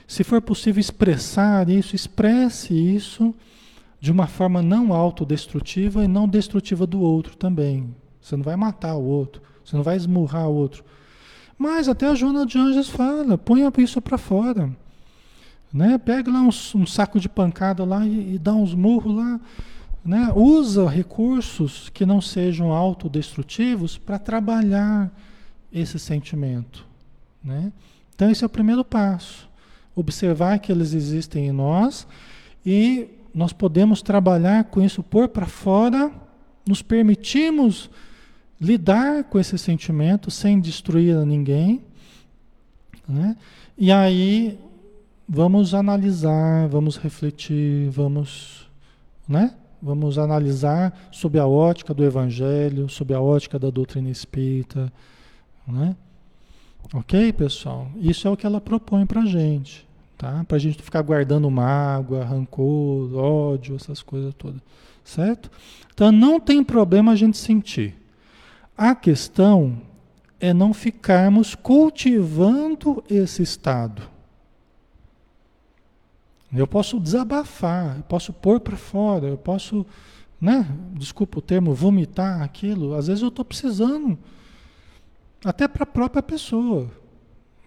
[0.07, 3.35] Se for possível expressar isso, expresse isso
[3.99, 7.94] de uma forma não autodestrutiva e não destrutiva do outro também.
[8.21, 10.85] Você não vai matar o outro, você não vai esmurrar o outro.
[11.59, 14.71] Mas até a Joana de Anjos fala, ponha isso para fora.
[15.73, 15.96] Né?
[15.98, 19.40] Pega lá um, um, saco de pancada lá e, e dá uns murros lá.
[20.05, 20.33] Né?
[20.35, 25.11] Usa recursos que não sejam autodestrutivos para trabalhar
[25.73, 26.85] esse sentimento.
[27.42, 27.73] Né?
[28.15, 29.48] Então esse é o primeiro passo.
[29.94, 32.07] Observar que eles existem em nós
[32.65, 36.13] e nós podemos trabalhar com isso, pôr para fora,
[36.67, 37.90] nos permitimos
[38.63, 41.83] lidar com esse sentimento sem destruir a ninguém.
[43.08, 43.37] Né?
[43.77, 44.56] E aí
[45.29, 48.71] vamos analisar, vamos refletir, vamos,
[49.29, 49.52] né?
[49.83, 54.92] vamos analisar sob a ótica do Evangelho, sob a ótica da doutrina espírita.
[55.67, 55.96] Né?
[56.94, 57.90] Ok, pessoal?
[57.96, 59.85] Isso é o que ela propõe para gente.
[60.17, 60.44] Tá?
[60.46, 64.60] Para a gente ficar guardando mágoa, rancor, ódio, essas coisas todas.
[65.02, 65.50] Certo?
[65.92, 68.02] Então não tem problema a gente sentir.
[68.77, 69.81] A questão
[70.40, 74.02] é não ficarmos cultivando esse estado.
[76.54, 79.87] Eu posso desabafar, eu posso pôr para fora, eu posso,
[80.40, 82.94] né, desculpa o termo, vomitar aquilo.
[82.94, 84.18] Às vezes eu estou precisando,
[85.44, 86.90] até para a própria pessoa.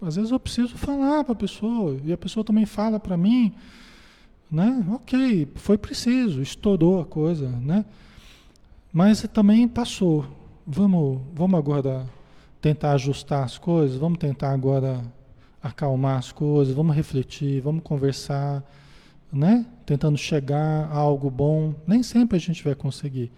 [0.01, 3.53] Às vezes eu preciso falar para a pessoa, e a pessoa também fala para mim,
[4.51, 4.85] né?
[4.91, 7.85] Ok, foi preciso, estourou a coisa, né?
[8.93, 10.44] Mas também passou.
[10.67, 12.09] Vamos, vamos agora
[12.59, 14.99] tentar ajustar as coisas, vamos tentar agora
[15.61, 18.63] acalmar as coisas, vamos refletir, vamos conversar,
[19.31, 19.63] né?
[19.85, 21.75] Tentando chegar a algo bom.
[21.85, 23.31] Nem sempre a gente vai conseguir,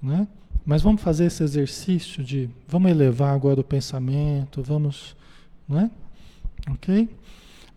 [0.00, 0.26] né?
[0.64, 5.14] Mas vamos fazer esse exercício de, vamos elevar agora o pensamento, vamos,
[5.68, 5.90] né?
[6.70, 7.06] Ok?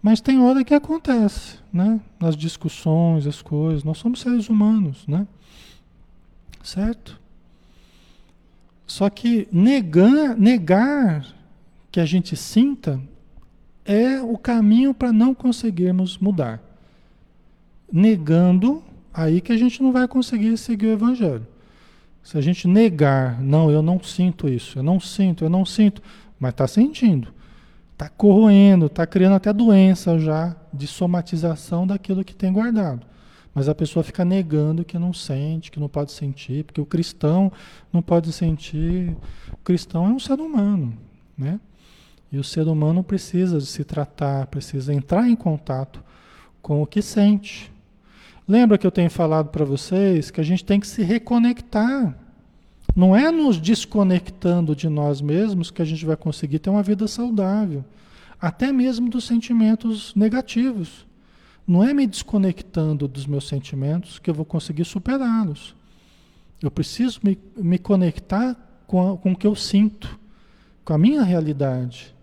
[0.02, 2.00] Mas tem hora que acontece, né?
[2.18, 3.84] Nas discussões, as coisas.
[3.84, 5.28] Nós somos seres humanos, né?
[6.64, 7.19] Certo?
[8.90, 11.24] Só que negar, negar
[11.92, 13.00] que a gente sinta
[13.86, 16.60] é o caminho para não conseguirmos mudar.
[17.92, 18.84] negando,
[19.14, 21.46] aí que a gente não vai conseguir seguir o evangelho.
[22.24, 26.02] Se a gente negar, não, eu não sinto isso, eu não sinto, eu não sinto,
[26.40, 27.32] mas está sentindo.
[27.94, 33.06] Está corroendo, está criando até doença já de somatização daquilo que tem guardado.
[33.60, 37.52] Mas a pessoa fica negando que não sente, que não pode sentir, porque o cristão
[37.92, 39.14] não pode sentir.
[39.52, 40.98] O cristão é um ser humano,
[41.38, 41.60] né?
[42.32, 46.02] E o ser humano precisa se tratar, precisa entrar em contato
[46.62, 47.70] com o que sente.
[48.48, 52.18] Lembra que eu tenho falado para vocês que a gente tem que se reconectar.
[52.96, 57.10] Não é nos desconectando de nós mesmos que a gente vai conseguir ter uma vida
[57.10, 57.84] saudável,
[58.40, 61.09] até mesmo dos sentimentos negativos.
[61.70, 65.76] Não é me desconectando dos meus sentimentos que eu vou conseguir superá-los.
[66.60, 68.56] Eu preciso me, me conectar
[68.88, 70.20] com, a, com o que eu sinto,
[70.84, 72.16] com a minha realidade.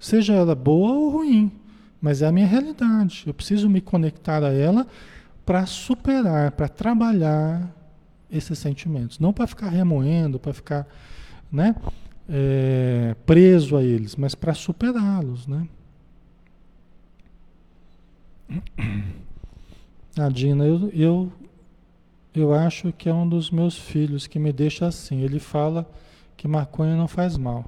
[0.00, 1.52] Seja ela boa ou ruim,
[2.00, 3.22] mas é a minha realidade.
[3.24, 4.84] Eu preciso me conectar a ela
[5.46, 7.72] para superar, para trabalhar
[8.28, 9.20] esses sentimentos.
[9.20, 10.88] Não para ficar remoendo, para ficar
[11.52, 11.76] né,
[12.28, 15.46] é, preso a eles, mas para superá-los.
[15.46, 15.68] Né?
[20.18, 21.32] A Dina, eu, eu,
[22.34, 25.20] eu acho que é um dos meus filhos que me deixa assim.
[25.22, 25.88] Ele fala
[26.36, 27.64] que maconha não faz mal.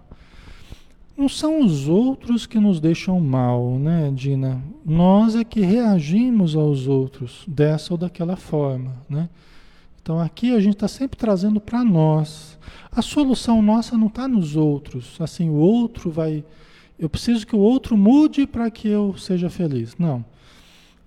[1.16, 4.60] Não são os outros que nos deixam mal, né, Dina?
[4.84, 9.28] Nós é que reagimos aos outros dessa ou daquela forma, né?
[10.02, 12.58] Então aqui a gente está sempre trazendo para nós.
[12.92, 15.16] A solução nossa não está nos outros.
[15.20, 16.44] Assim, o outro vai.
[16.98, 19.96] Eu preciso que o outro mude para que eu seja feliz.
[19.96, 20.24] Não.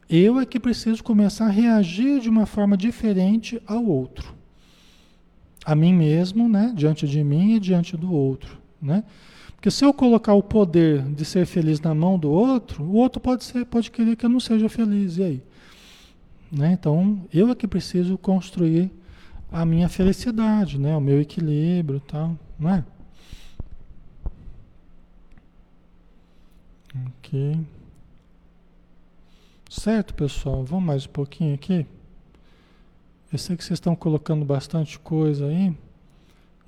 [0.10, 4.34] Eu é que preciso começar a reagir de uma forma diferente ao outro.
[5.66, 6.72] A mim mesmo, né?
[6.74, 9.03] Diante de mim e diante do outro, né?
[9.55, 13.20] Porque se eu colocar o poder de ser feliz na mão do outro, o outro
[13.20, 15.18] pode ser, pode querer que eu não seja feliz.
[15.18, 15.43] E aí?
[16.49, 16.72] Né?
[16.72, 18.89] Então, eu é que preciso construir
[19.51, 20.95] a minha felicidade, né?
[20.95, 22.84] O meu equilíbrio, tal, não é?
[27.08, 27.60] Ok.
[29.70, 30.63] Certo, pessoal?
[30.63, 31.86] Vamos mais um pouquinho aqui.
[33.32, 35.76] Eu sei que vocês estão colocando bastante coisa aí.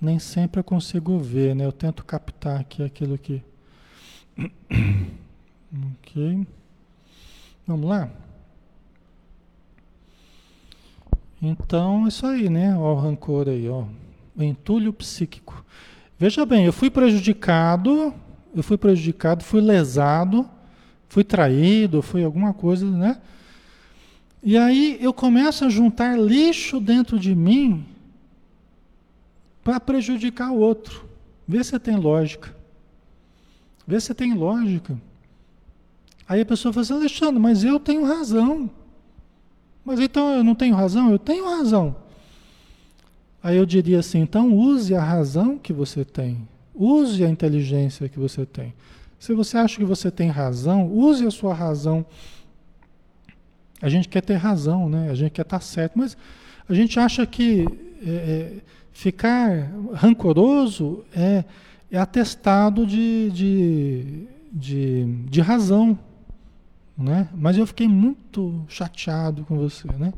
[0.02, 1.66] Nem sempre eu consigo ver, né?
[1.66, 3.42] Eu tento captar aqui aquilo que.
[5.98, 6.46] ok.
[7.66, 8.10] Vamos lá?
[11.42, 12.78] Então, é isso aí, né?
[12.78, 13.86] Ó, o rancor aí, ó.
[14.36, 15.66] O entulho psíquico.
[16.18, 18.14] Veja bem, eu fui prejudicado,
[18.54, 20.59] eu fui prejudicado, fui lesado
[21.10, 23.20] fui traído, fui alguma coisa, né?
[24.42, 27.84] E aí eu começo a juntar lixo dentro de mim
[29.64, 31.10] para prejudicar o outro.
[31.48, 32.56] Vê se tem lógica.
[33.86, 34.98] Vê se tem lógica.
[36.28, 38.70] Aí a pessoa fala assim, Alexandre, mas eu tenho razão.
[39.84, 41.10] Mas então eu não tenho razão?
[41.12, 41.96] Eu tenho razão.
[43.42, 46.48] Aí eu diria assim, então use a razão que você tem.
[46.76, 48.74] Use a inteligência que você tem.
[49.20, 52.06] Se você acha que você tem razão, use a sua razão.
[53.82, 55.10] A gente quer ter razão, né?
[55.10, 56.18] A gente quer estar certo, mas
[56.68, 57.68] a gente acha que
[58.02, 58.54] é, é,
[58.94, 61.44] ficar rancoroso é,
[61.92, 66.00] é atestado de, de, de, de razão,
[66.98, 67.28] né?
[67.36, 70.14] Mas eu fiquei muito chateado com você, né?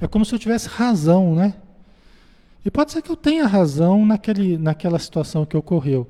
[0.00, 1.54] É como se eu tivesse razão, né?
[2.64, 6.08] E pode ser que eu tenha razão naquele, naquela situação que ocorreu,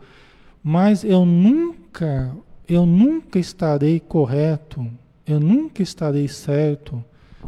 [0.62, 2.34] mas eu nunca,
[2.68, 4.86] eu nunca estarei correto,
[5.26, 7.02] eu nunca estarei certo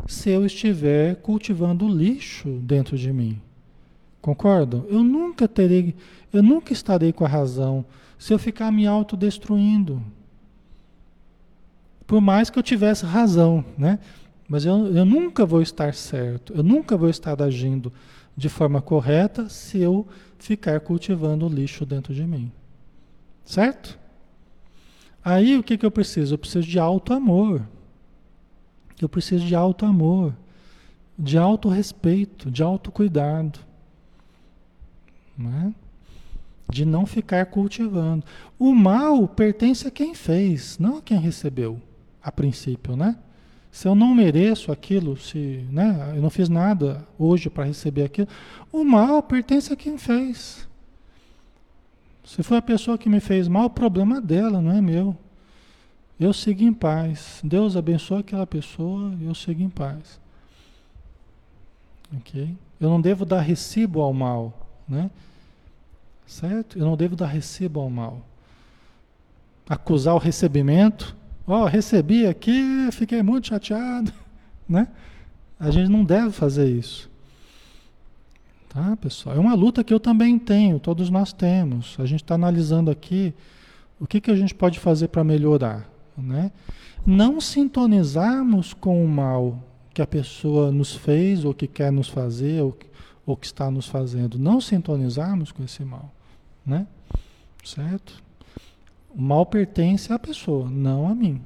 [0.07, 3.41] se eu estiver cultivando lixo dentro de mim.
[4.21, 4.87] Concordo?
[4.89, 5.95] Eu nunca terei,
[6.33, 7.85] eu nunca estarei com a razão
[8.19, 10.03] se eu ficar me autodestruindo.
[12.07, 13.99] Por mais que eu tivesse razão, né?
[14.49, 17.93] Mas eu, eu nunca vou estar certo, eu nunca vou estar agindo
[18.37, 20.07] de forma correta se eu
[20.39, 22.51] ficar cultivando lixo dentro de mim.
[23.51, 23.99] Certo?
[25.25, 26.35] Aí o que, que eu preciso?
[26.35, 27.67] Eu preciso de alto amor.
[29.03, 30.37] Eu preciso de alto amor,
[31.19, 33.59] de alto respeito, de alto cuidado.
[35.37, 35.75] Né?
[36.69, 38.25] De não ficar cultivando.
[38.57, 41.83] O mal pertence a quem fez, não a quem recebeu,
[42.23, 43.19] a princípio, né?
[43.73, 48.29] Se eu não mereço aquilo, se né, eu não fiz nada hoje para receber aquilo,
[48.71, 50.70] o mal pertence a quem fez.
[52.31, 55.17] Se foi a pessoa que me fez mal, o problema dela, não é meu.
[56.19, 57.41] Eu sigo em paz.
[57.43, 60.21] Deus abençoe aquela pessoa eu sigo em paz.
[62.17, 62.57] Ok?
[62.81, 65.11] Eu não devo dar recibo ao mal, né?
[66.25, 66.79] Certo?
[66.79, 68.25] Eu não devo dar recibo ao mal.
[69.69, 71.17] Acusar o recebimento.
[71.45, 74.13] Ó, oh, recebi aqui, fiquei muito chateado.
[74.69, 74.87] né?
[75.59, 77.10] A gente não deve fazer isso.
[78.73, 79.35] Tá, pessoal?
[79.35, 81.97] É uma luta que eu também tenho, todos nós temos.
[81.99, 83.35] A gente está analisando aqui
[83.99, 86.53] o que, que a gente pode fazer para melhorar, né?
[87.05, 89.59] Não sintonizarmos com o mal
[89.93, 92.79] que a pessoa nos fez, ou que quer nos fazer, ou,
[93.27, 94.39] ou que está nos fazendo.
[94.39, 96.15] Não sintonizarmos com esse mal,
[96.65, 96.87] né?
[97.65, 98.23] Certo?
[99.13, 101.43] O mal pertence à pessoa, não a mim.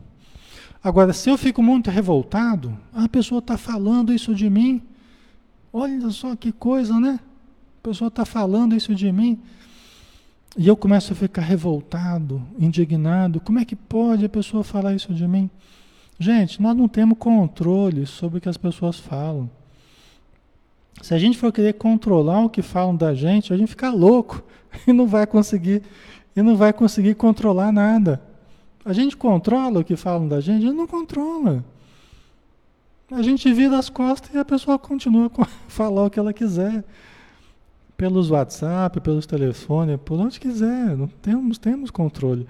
[0.83, 4.83] Agora, se eu fico muito revoltado, a pessoa está falando isso de mim.
[5.77, 7.19] Olha só que coisa, né?
[7.81, 9.41] A pessoa está falando isso de mim.
[10.57, 13.41] E eu começo a ficar revoltado, indignado.
[13.41, 15.51] Como é que pode a pessoa falar isso de mim?
[16.17, 19.51] Gente, nós não temos controle sobre o que as pessoas falam.
[21.03, 24.45] Se a gente for querer controlar o que falam da gente, a gente fica louco
[24.87, 25.83] e não vai conseguir
[26.37, 28.23] e não vai conseguir controlar nada.
[28.85, 30.59] A gente controla o que falam da gente?
[30.59, 31.65] A gente não controla.
[33.15, 36.85] A gente vira as costas e a pessoa continua a falar o que ela quiser.
[37.97, 40.97] Pelos WhatsApp, pelos telefones, por onde quiser.
[40.97, 42.47] Não temos, temos controle.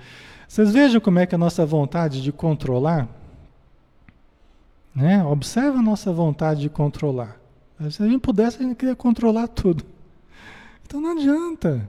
[0.49, 3.09] Vocês vejam como é que a nossa vontade de controlar,
[4.95, 5.23] né?
[5.25, 7.37] Observa a nossa vontade de controlar.
[7.91, 9.85] Se a gente pudesse, a gente queria controlar tudo.
[10.87, 11.89] Então não adianta.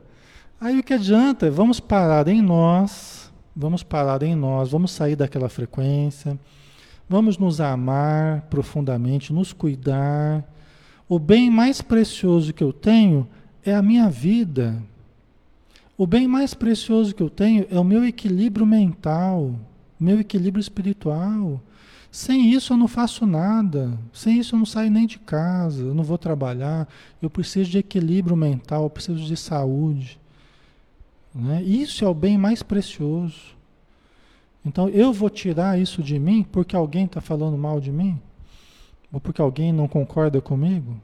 [0.59, 1.49] Aí o que adianta?
[1.49, 3.25] Vamos parar em nós,
[3.57, 6.37] Vamos parar em nós, vamos sair daquela frequência,
[7.07, 10.43] vamos nos amar profundamente, nos cuidar.
[11.07, 13.27] O bem mais precioso que eu tenho
[13.63, 14.81] é a minha vida.
[15.97, 19.55] O bem mais precioso que eu tenho é o meu equilíbrio mental,
[19.99, 21.61] meu equilíbrio espiritual.
[22.11, 23.97] Sem isso eu não faço nada.
[24.11, 26.87] Sem isso eu não saio nem de casa, eu não vou trabalhar.
[27.21, 30.19] Eu preciso de equilíbrio mental, eu preciso de saúde.
[31.33, 31.61] Né?
[31.63, 33.54] Isso é o bem mais precioso.
[34.65, 38.19] Então eu vou tirar isso de mim porque alguém está falando mal de mim?
[39.11, 40.99] Ou porque alguém não concorda comigo?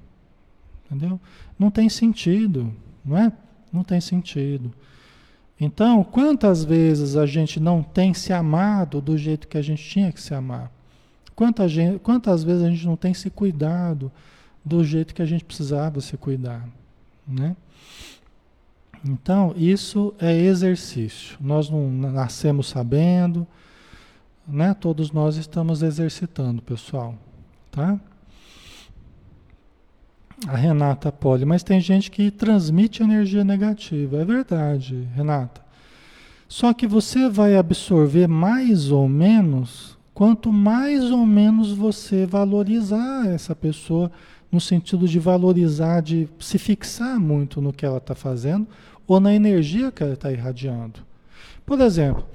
[0.85, 1.19] Entendeu?
[1.57, 2.73] Não tem sentido,
[3.05, 3.31] não é?
[3.71, 4.73] Não tem sentido.
[5.63, 10.11] Então, quantas vezes a gente não tem se amado do jeito que a gente tinha
[10.11, 10.71] que se amar?
[11.35, 14.11] Quantas, quantas vezes a gente não tem se cuidado
[14.65, 16.67] do jeito que a gente precisava se cuidar?
[17.27, 17.55] Né?
[19.03, 21.37] Então, isso é exercício.
[21.41, 23.47] Nós não nascemos sabendo,
[24.47, 24.73] né?
[24.73, 27.15] Todos nós estamos exercitando, pessoal,
[27.71, 27.99] tá?
[30.47, 34.17] A Renata pode, mas tem gente que transmite energia negativa.
[34.17, 35.61] É verdade, Renata.
[36.47, 43.55] Só que você vai absorver mais ou menos quanto mais ou menos você valorizar essa
[43.55, 44.11] pessoa,
[44.51, 48.67] no sentido de valorizar, de se fixar muito no que ela está fazendo,
[49.07, 50.99] ou na energia que ela está irradiando.
[51.65, 52.25] Por exemplo,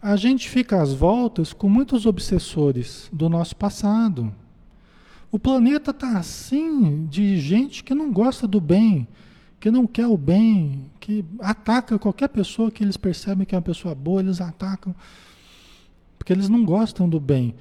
[0.00, 4.32] a gente fica às voltas com muitos obsessores do nosso passado.
[5.30, 9.06] O planeta está assim de gente que não gosta do bem,
[9.58, 13.62] que não quer o bem, que ataca qualquer pessoa que eles percebem que é uma
[13.62, 14.94] pessoa boa, eles atacam,
[16.18, 17.54] porque eles não gostam do bem.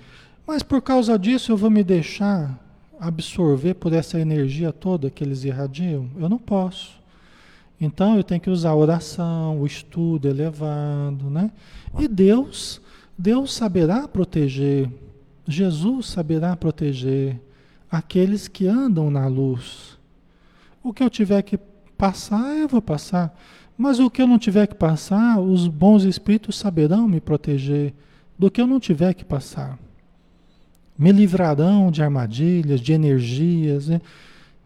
[0.46, 2.65] Mas por causa disso eu vou me deixar
[3.00, 6.10] absorver por essa energia toda que eles irradiam?
[6.18, 7.00] Eu não posso.
[7.80, 11.52] Então eu tenho que usar a oração, o estudo elevado, né?
[12.00, 12.82] E Deus,
[13.18, 14.90] Deus saberá proteger,
[15.48, 17.40] Jesus saberá proteger
[17.92, 19.98] aqueles que andam na luz.
[20.84, 21.58] O que eu tiver que
[21.98, 23.38] passar, eu vou passar.
[23.78, 27.94] Mas o que eu não tiver que passar, os bons espíritos saberão me proteger
[28.38, 29.78] do que eu não tiver que passar.
[30.98, 33.90] Me livrarão de armadilhas, de energias,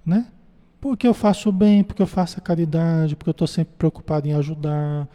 [0.05, 0.27] né?
[0.79, 4.33] Porque eu faço bem, porque eu faço a caridade, porque eu estou sempre preocupado em
[4.33, 5.07] ajudar,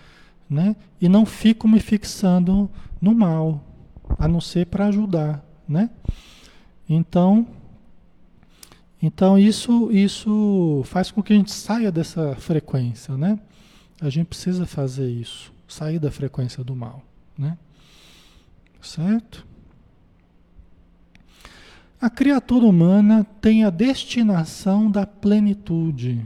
[0.49, 0.77] né?
[1.01, 3.65] E não fico me fixando no mal,
[4.19, 5.89] a não ser para ajudar, né?
[6.89, 7.47] Então,
[9.01, 13.39] então isso, isso faz com que a gente saia dessa frequência, né?
[14.01, 17.03] A gente precisa fazer isso, sair da frequência do mal,
[17.39, 17.57] né?
[18.83, 19.47] Certo?
[22.05, 26.21] A criatura humana tem a destinação da plenitude.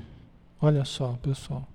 [0.60, 1.68] Olha só, pessoal.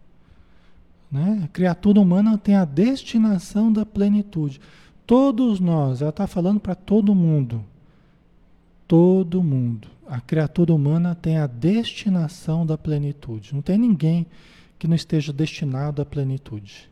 [1.09, 1.43] Né?
[1.45, 4.59] A criatura humana tem a destinação da plenitude.
[5.07, 7.63] Todos nós, ela está falando para todo mundo.
[8.89, 9.87] Todo mundo.
[10.05, 13.55] A criatura humana tem a destinação da plenitude.
[13.55, 14.25] Não tem ninguém
[14.77, 16.89] que não esteja destinado à plenitude.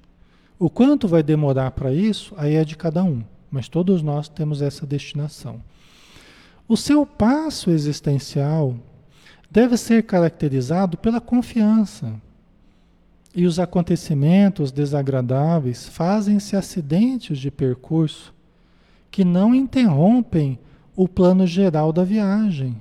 [0.58, 3.22] O quanto vai demorar para isso, aí é de cada um.
[3.52, 5.60] Mas todos nós temos essa destinação.
[6.72, 8.78] O seu passo existencial
[9.52, 12.14] deve ser caracterizado pela confiança.
[13.36, 18.34] E os acontecimentos desagradáveis fazem-se acidentes de percurso
[19.12, 20.58] que não interrompem
[20.96, 22.78] o plano geral da viagem.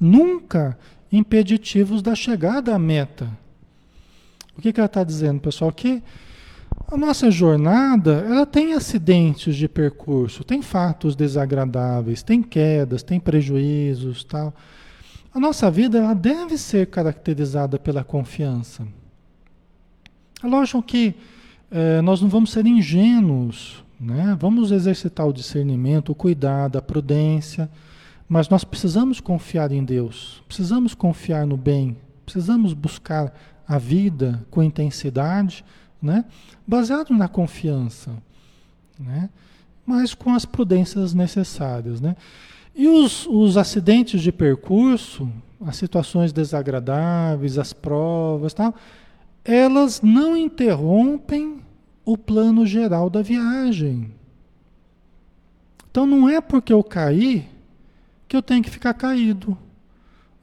[0.00, 0.78] Nunca
[1.12, 3.28] impeditivos da chegada à meta.
[4.56, 5.70] O que, que ela está dizendo, pessoal?
[5.70, 6.02] Que
[6.92, 14.22] a nossa jornada ela tem acidentes de percurso, tem fatos desagradáveis, tem quedas, tem prejuízos,
[14.24, 14.54] tal.
[15.32, 18.86] A nossa vida ela deve ser caracterizada pela confiança.
[20.44, 21.14] É lógico que
[21.70, 24.36] é, nós não vamos ser ingênuos, né?
[24.38, 27.70] vamos exercitar o discernimento, o cuidado, a prudência,
[28.28, 33.32] mas nós precisamos confiar em Deus, precisamos confiar no bem, precisamos buscar
[33.66, 35.64] a vida com intensidade,
[36.02, 36.24] né?
[36.66, 38.10] baseado na confiança,
[38.98, 39.30] né?
[39.86, 42.00] mas com as prudências necessárias.
[42.00, 42.16] Né?
[42.74, 45.30] E os, os acidentes de percurso,
[45.64, 48.74] as situações desagradáveis, as provas, tal,
[49.44, 51.60] elas não interrompem
[52.04, 54.12] o plano geral da viagem.
[55.90, 57.48] Então não é porque eu caí
[58.26, 59.56] que eu tenho que ficar caído.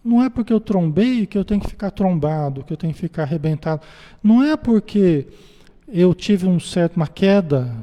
[0.04, 3.00] Não é porque eu trombei que eu tenho que ficar trombado, que eu tenho que
[3.00, 3.82] ficar arrebentado.
[4.24, 5.28] Não é porque
[5.88, 7.76] eu tive um certo, uma queda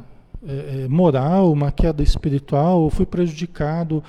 [0.47, 4.03] é, moral, uma queda espiritual, ou fui prejudicado,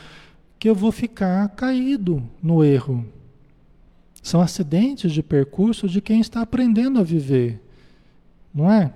[0.59, 3.05] que eu vou ficar caído no erro.
[4.21, 7.61] São acidentes de percurso de quem está aprendendo a viver,
[8.53, 8.91] não é?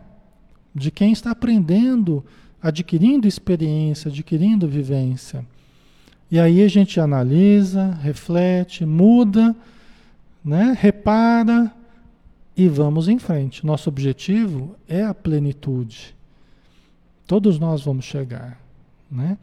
[0.74, 2.24] De quem está aprendendo,
[2.62, 5.46] adquirindo experiência, adquirindo vivência.
[6.32, 9.54] E aí a gente analisa, reflete, muda,
[10.44, 10.76] né?
[10.80, 11.70] repara
[12.56, 13.66] e vamos em frente.
[13.66, 16.16] Nosso objetivo é a plenitude.
[17.28, 18.58] Todos nós vamos chegar,
[19.12, 19.38] né?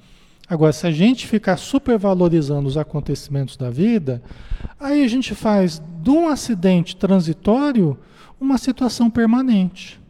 [0.48, 4.22] Agora, se a gente ficar supervalorizando os acontecimentos da vida,
[4.80, 7.98] aí a gente faz de um acidente transitório
[8.40, 10.00] uma situação permanente.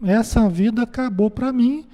[0.00, 1.84] Essa vida acabou para mim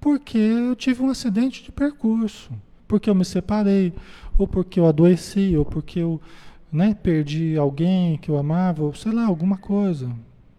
[0.00, 2.50] porque eu tive um acidente de percurso,
[2.86, 3.92] porque eu me separei,
[4.38, 6.20] ou porque eu adoeci, ou porque eu
[6.70, 10.10] né, perdi alguém que eu amava, ou sei lá, alguma coisa.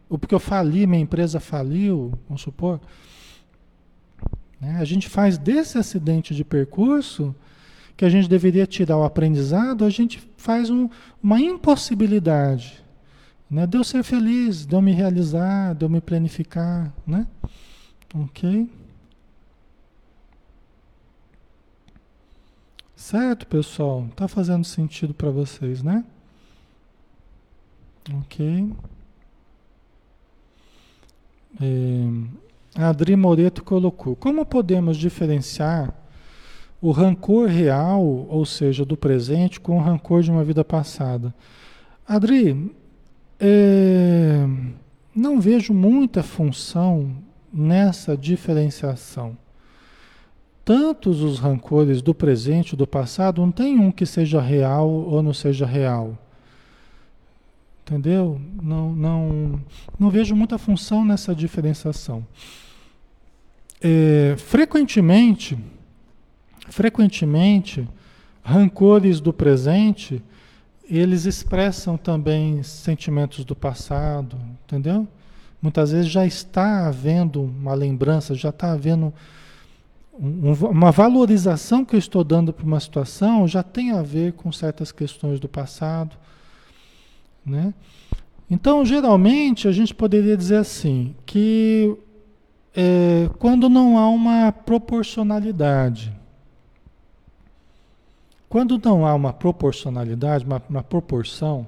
[0.10, 2.80] Ou porque eu fali, minha empresa faliu, vamos supor.
[4.60, 4.78] Né?
[4.80, 7.36] A gente faz desse acidente de percurso,
[7.96, 10.88] que a gente deveria tirar o aprendizado, a gente faz um,
[11.22, 12.84] uma impossibilidade.
[13.50, 13.68] Né?
[13.84, 16.94] Ser feliz, de eu me realizar, de eu me planificar.
[17.06, 17.26] Né?
[18.14, 18.70] Ok?
[22.98, 24.08] Certo, pessoal?
[24.16, 26.04] Tá fazendo sentido para vocês, né?
[28.22, 28.74] Ok.
[31.62, 32.84] É...
[32.84, 35.94] Adri Moreto colocou: como podemos diferenciar
[36.82, 41.32] o rancor real, ou seja, do presente, com o rancor de uma vida passada?
[42.08, 42.76] Adri,
[43.40, 44.44] é,
[45.16, 47.16] não vejo muita função
[47.54, 49.38] nessa diferenciação.
[50.68, 55.34] Tantos os rancores do presente do passado, não tem um que seja real ou não
[55.34, 56.20] seja real.
[57.86, 58.38] Entendeu?
[58.62, 59.62] Não, não,
[59.98, 62.28] não vejo muita função nessa diferenciação.
[63.80, 65.58] É, frequentemente,
[66.68, 67.88] frequentemente,
[68.44, 70.22] rancores do presente,
[70.84, 75.08] eles expressam também sentimentos do passado, entendeu?
[75.62, 79.14] Muitas vezes já está havendo uma lembrança, já está havendo
[80.20, 84.52] um, uma valorização que eu estou dando para uma situação, já tem a ver com
[84.52, 86.16] certas questões do passado,
[87.46, 87.74] né?
[88.50, 91.98] Então, geralmente, a gente poderia dizer assim, que
[92.74, 96.16] é, quando não há uma proporcionalidade.
[98.48, 101.68] Quando não há uma proporcionalidade, uma, uma proporção,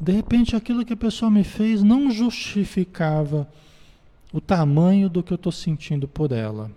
[0.00, 3.48] de repente aquilo que a pessoa me fez não justificava
[4.32, 6.70] o tamanho do que eu estou sentindo por ela.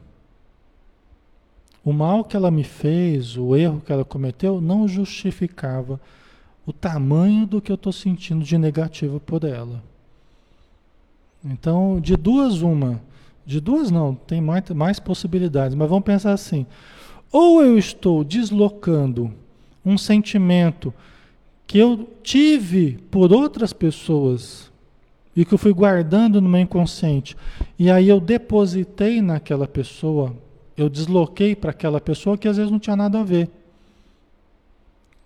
[1.83, 5.99] O mal que ela me fez, o erro que ela cometeu, não justificava
[6.65, 9.83] o tamanho do que eu estou sentindo de negativo por ela.
[11.43, 13.01] Então, de duas, uma
[13.45, 16.65] de duas não, tem mais, mais possibilidades, mas vamos pensar assim:
[17.31, 19.33] ou eu estou deslocando
[19.85, 20.93] um sentimento
[21.67, 24.71] que eu tive por outras pessoas
[25.35, 27.35] e que eu fui guardando no meu inconsciente,
[27.77, 30.35] e aí eu depositei naquela pessoa,
[30.75, 33.49] eu desloquei para aquela pessoa que às vezes não tinha nada a ver.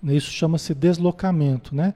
[0.04, 1.94] Isso chama-se deslocamento, né?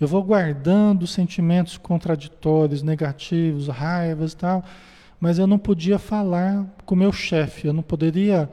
[0.00, 4.64] Eu vou guardando sentimentos contraditórios, negativos, raivas e tal
[5.20, 8.50] mas eu não podia falar com o meu chefe, eu não poderia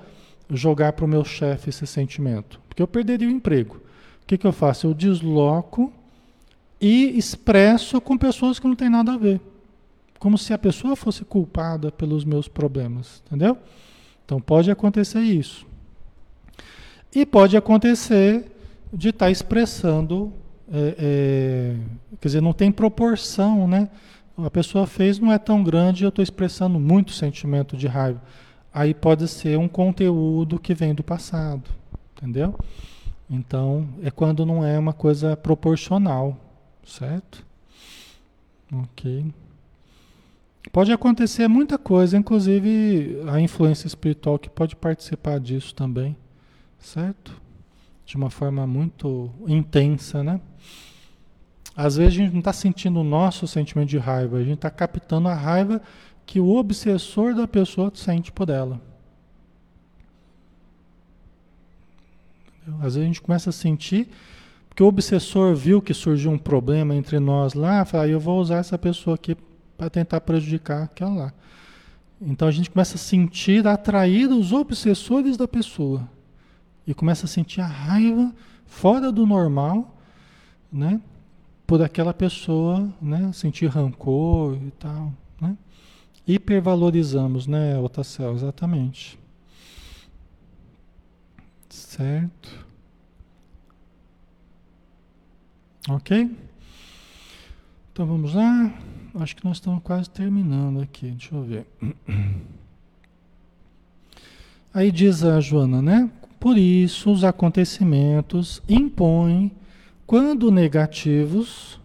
[0.49, 3.77] jogar para o meu chefe esse sentimento, porque eu perderia o emprego.
[4.21, 4.85] O que, que eu faço?
[4.85, 5.91] Eu desloco
[6.81, 9.39] e expresso com pessoas que não têm nada a ver.
[10.19, 13.57] Como se a pessoa fosse culpada pelos meus problemas, entendeu?
[14.27, 15.65] Então pode acontecer isso.
[17.15, 18.51] E pode acontecer
[18.91, 20.33] de estar tá expressando,
[20.69, 21.75] é, é,
[22.19, 23.89] quer dizer, não tem proporção, né?
[24.37, 28.21] A pessoa fez, não é tão grande, eu estou expressando muito sentimento de raiva.
[28.73, 31.63] Aí pode ser um conteúdo que vem do passado,
[32.17, 32.53] entendeu?
[33.29, 36.37] Então, é quando não é uma coisa proporcional,
[36.85, 37.45] certo?
[38.73, 39.25] Ok.
[40.71, 46.15] Pode acontecer muita coisa, inclusive a influência espiritual que pode participar disso também,
[46.77, 47.39] certo?
[48.05, 50.39] De uma forma muito intensa, né?
[51.75, 54.69] Às vezes a gente não está sentindo o nosso sentimento de raiva, a gente está
[54.69, 55.81] captando a raiva
[56.25, 58.81] que o obsessor da pessoa sente por ela.
[62.79, 64.09] Às vezes a gente começa a sentir,
[64.67, 68.39] porque o obsessor viu que surgiu um problema entre nós lá, fala, ah, eu vou
[68.39, 69.37] usar essa pessoa aqui
[69.77, 71.33] para tentar prejudicar aquela lá.
[72.19, 76.09] Então a gente começa a sentir, atrair os obsessores da pessoa.
[76.85, 78.33] E começa a sentir a raiva
[78.65, 79.95] fora do normal,
[80.71, 80.99] né?
[81.65, 83.31] Por aquela pessoa, né?
[83.33, 85.55] Sentir rancor e tal, né?
[86.25, 88.33] Hipervalorizamos, né, Otacel?
[88.33, 89.19] Exatamente.
[91.69, 92.65] Certo.
[95.89, 96.35] Ok?
[97.91, 98.73] Então vamos lá.
[99.19, 101.11] Acho que nós estamos quase terminando aqui.
[101.11, 101.65] Deixa eu ver.
[104.73, 106.09] Aí diz a Joana, né?
[106.39, 109.51] Por isso os acontecimentos impõem,
[110.05, 111.79] quando negativos,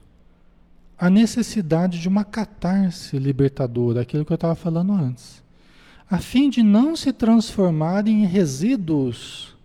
[0.98, 5.42] a necessidade de uma catarse libertadora, aquilo que eu estava falando antes,
[6.10, 9.56] a fim de não se transformarem em resíduos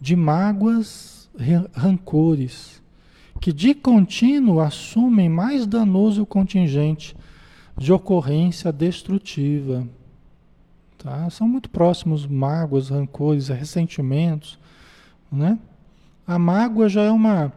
[0.00, 1.30] de mágoas,
[1.72, 2.82] rancores
[3.40, 7.16] que de contínuo assumem mais danoso contingente
[7.76, 9.86] de ocorrência destrutiva.
[10.98, 11.30] Tá?
[11.30, 14.58] São muito próximos mágoas, rancores, ressentimentos.
[15.30, 15.58] Né?
[16.26, 17.52] A mágoa já é uma,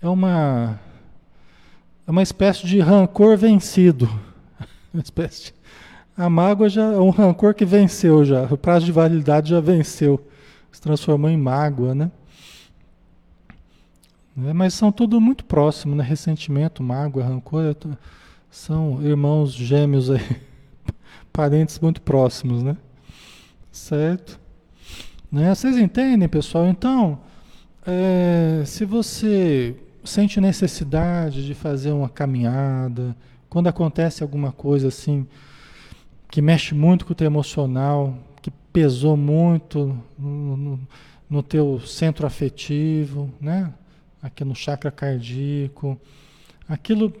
[0.00, 0.80] é uma,
[2.06, 4.08] é uma espécie de rancor vencido.
[4.92, 5.54] Uma espécie de,
[6.16, 8.42] a mágoa já é um rancor que venceu já.
[8.50, 10.20] O prazo de validade já venceu.
[10.72, 12.10] Se transformou em mágoa, né?
[14.40, 14.52] Né?
[14.54, 16.02] Mas são tudo muito próximo, né?
[16.02, 17.76] Ressentimento, mágoa, rancor,
[18.50, 20.24] são irmãos gêmeos aí,
[21.30, 22.76] parentes muito próximos, né?
[23.70, 24.40] Certo?
[25.30, 25.54] Né?
[25.54, 26.66] Vocês entendem, pessoal?
[26.66, 27.20] Então,
[27.86, 33.14] é, se você sente necessidade de fazer uma caminhada,
[33.48, 35.26] quando acontece alguma coisa assim
[36.30, 40.80] que mexe muito com o teu emocional, que pesou muito no, no,
[41.28, 43.72] no teu centro afetivo, né?
[44.22, 45.98] Aqui no chakra cardíaco,
[46.68, 47.12] aquilo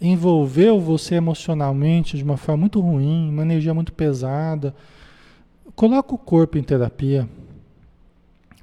[0.00, 4.74] envolveu você emocionalmente de uma forma muito ruim, uma energia muito pesada.
[5.76, 7.28] Coloca o corpo em terapia.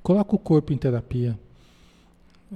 [0.03, 1.39] Coloca o corpo em terapia.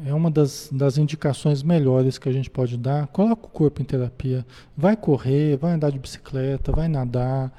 [0.06, 3.08] É uma das, das indicações melhores que a gente pode dar.
[3.08, 4.46] Coloca o corpo em terapia.
[4.76, 7.54] Vai correr, vai andar de bicicleta, vai nadar.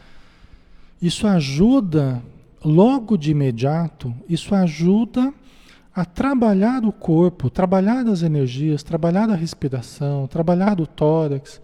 [1.00, 2.22] Isso ajuda,
[2.64, 5.32] logo de imediato, isso ajuda
[5.94, 11.62] a trabalhar o corpo, trabalhar as energias, trabalhar a respiração, trabalhar o tórax,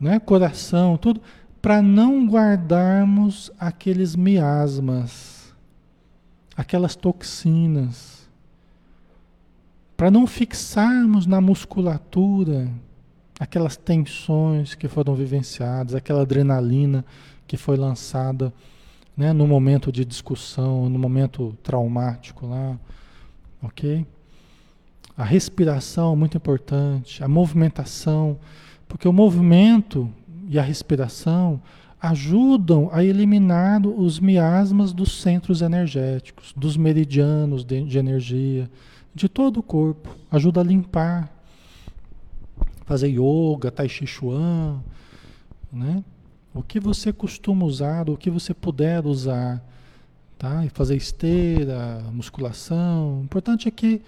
[0.00, 1.20] né, coração, tudo,
[1.60, 5.54] para não guardarmos aqueles miasmas,
[6.56, 8.26] aquelas toxinas,
[9.96, 12.70] para não fixarmos na musculatura
[13.38, 17.04] aquelas tensões que foram vivenciadas, aquela adrenalina
[17.46, 18.52] que foi lançada
[19.14, 22.78] né, no momento de discussão, no momento traumático lá
[23.66, 24.06] ok?
[25.16, 28.38] A respiração é muito importante, a movimentação,
[28.88, 30.10] porque o movimento
[30.48, 31.60] e a respiração
[32.00, 38.70] ajudam a eliminar os miasmas dos centros energéticos, dos meridianos de, de energia,
[39.14, 40.14] de todo o corpo.
[40.30, 41.32] Ajuda a limpar.
[42.84, 44.80] Fazer yoga, tai chi chuan,
[45.72, 46.04] né?
[46.54, 49.60] O que você costuma usar, o que você puder usar
[50.38, 50.64] tá?
[50.64, 53.20] E fazer esteira, musculação.
[53.20, 54.02] O importante é que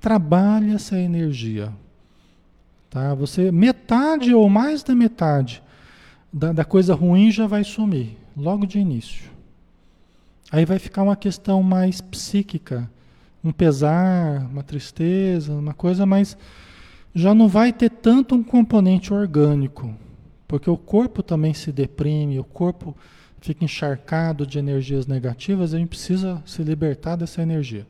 [0.00, 1.72] trabalhe essa energia,
[2.88, 3.14] tá?
[3.14, 5.62] Você metade ou mais da metade
[6.32, 9.30] da, da coisa ruim já vai sumir logo de início.
[10.50, 12.90] Aí vai ficar uma questão mais psíquica,
[13.42, 16.36] um pesar, uma tristeza, uma coisa mais
[17.14, 19.94] já não vai ter tanto um componente orgânico,
[20.46, 22.96] porque o corpo também se deprime, o corpo
[23.40, 27.86] fica encharcado de energias negativas, a gente precisa se libertar dessa energia.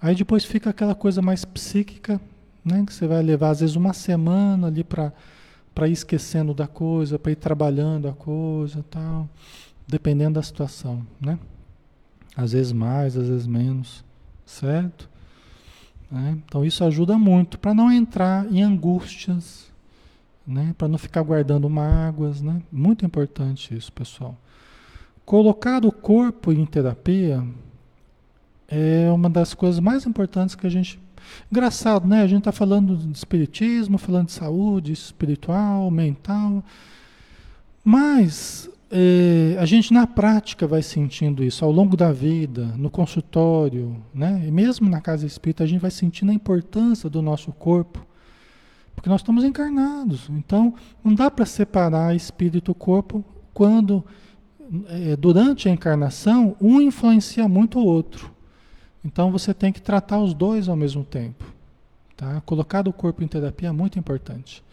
[0.00, 2.20] Aí depois fica aquela coisa mais psíquica,
[2.64, 5.12] né, que você vai levar às vezes uma semana ali para
[5.78, 9.28] para ir esquecendo da coisa, para ir trabalhando a coisa, tal,
[9.86, 11.38] dependendo da situação, né?
[12.36, 14.04] Às vezes mais, às vezes menos,
[14.44, 15.08] certo?
[16.10, 16.36] Né?
[16.44, 19.70] Então isso ajuda muito para não entrar em angústias,
[20.48, 20.74] né?
[20.76, 22.40] para não ficar guardando mágoas.
[22.40, 22.62] Né?
[22.72, 24.36] Muito importante isso, pessoal.
[25.24, 27.44] Colocar o corpo em terapia
[28.66, 30.98] é uma das coisas mais importantes que a gente.
[31.52, 32.22] Engraçado, né?
[32.22, 36.64] A gente está falando de espiritismo, falando de saúde espiritual, mental.
[37.84, 44.02] Mas é, a gente na prática vai sentindo isso ao longo da vida, no consultório,
[44.14, 44.42] né?
[44.46, 48.06] E mesmo na casa espírita, a gente vai sentindo a importância do nosso corpo,
[48.98, 50.28] porque nós estamos encarnados.
[50.28, 50.74] Então,
[51.04, 53.24] não dá para separar espírito e corpo
[53.54, 54.04] quando,
[54.88, 58.28] é, durante a encarnação, um influencia muito o outro.
[59.04, 61.44] Então, você tem que tratar os dois ao mesmo tempo.
[62.16, 62.40] Tá?
[62.40, 64.64] Colocar o corpo em terapia é muito importante.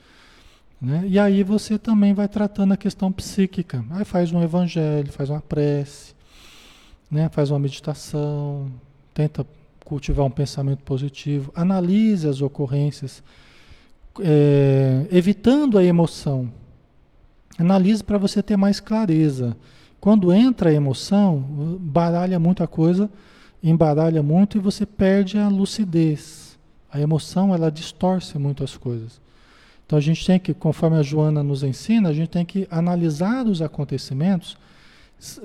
[0.82, 1.06] Né?
[1.08, 3.86] E aí você também vai tratando a questão psíquica.
[3.92, 6.16] Aí faz um evangelho, faz uma prece,
[7.12, 7.30] né?
[7.30, 8.72] faz uma meditação,
[9.14, 9.46] tenta
[9.86, 13.22] cultivar um pensamento positivo, analise as ocorrências,
[14.22, 16.52] é, evitando a emoção.
[17.58, 19.56] Analise para você ter mais clareza.
[20.00, 23.10] Quando entra a emoção, baralha muita coisa,
[23.64, 26.58] embaralha muito e você perde a lucidez.
[26.92, 29.20] A emoção ela distorce muito as coisas.
[29.86, 33.46] Então a gente tem que, conforme a Joana nos ensina, a gente tem que analisar
[33.46, 34.58] os acontecimentos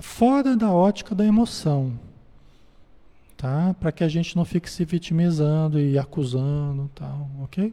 [0.00, 1.92] fora da ótica da emoção,
[3.36, 3.74] tá?
[3.78, 7.72] Para que a gente não fique se vitimizando e acusando, tal, ok?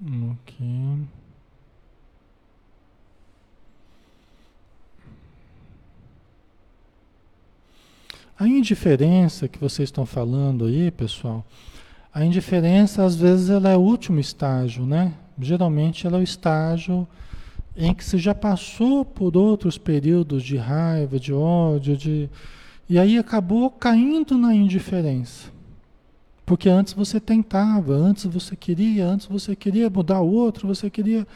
[0.00, 1.06] Ok.
[8.38, 11.44] A indiferença que vocês estão falando aí, pessoal,
[12.14, 15.12] a indiferença às vezes ela é o último estágio, né?
[15.40, 17.06] Geralmente ela é o estágio
[17.76, 22.30] em que você já passou por outros períodos de raiva, de ódio, de
[22.88, 25.57] e aí acabou caindo na indiferença.
[26.48, 31.26] Porque antes você tentava, antes você queria, antes você queria mudar o outro, você queria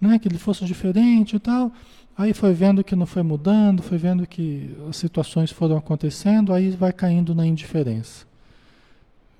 [0.00, 1.72] né, que ele fosse diferente e tal.
[2.16, 6.70] Aí foi vendo que não foi mudando, foi vendo que as situações foram acontecendo, aí
[6.70, 8.24] vai caindo na indiferença.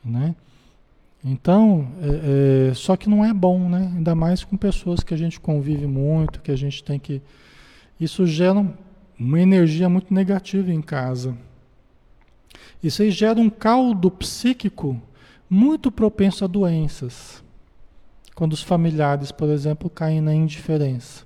[0.04, 0.34] Né?
[1.24, 3.92] Então, é, é, só que não é bom, né?
[3.94, 7.22] Ainda mais com pessoas que a gente convive muito, que a gente tem que.
[8.00, 8.66] Isso gera
[9.16, 11.36] uma energia muito negativa em casa.
[12.82, 15.00] Isso aí gera um caldo psíquico
[15.48, 17.42] muito propenso a doenças.
[18.34, 21.24] Quando os familiares, por exemplo, caem na indiferença.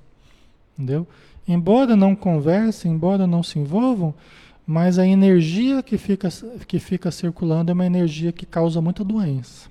[0.79, 1.07] Entendeu?
[1.53, 4.15] embora não conversem, embora não se envolvam,
[4.67, 6.29] mas a energia que fica,
[6.67, 9.69] que fica circulando é uma energia que causa muita doença.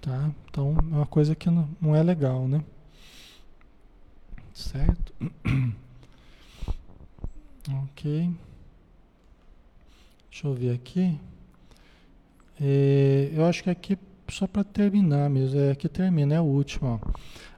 [0.00, 0.30] Tá?
[0.50, 2.62] Então é uma coisa que não, não é legal, né?
[4.52, 5.14] Certo?
[7.84, 8.30] ok.
[10.30, 11.18] Deixa eu ver aqui.
[12.60, 17.00] É, eu acho que aqui, só para terminar mesmo, é aqui termina, é o último.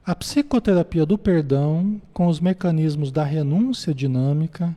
[0.05, 4.75] A psicoterapia do perdão, com os mecanismos da renúncia dinâmica,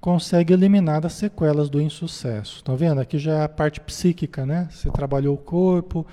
[0.00, 2.56] consegue eliminar as sequelas do insucesso.
[2.56, 3.00] Estão tá vendo?
[3.00, 4.68] Aqui já é a parte psíquica, né?
[4.70, 6.06] Você trabalhou o corpo,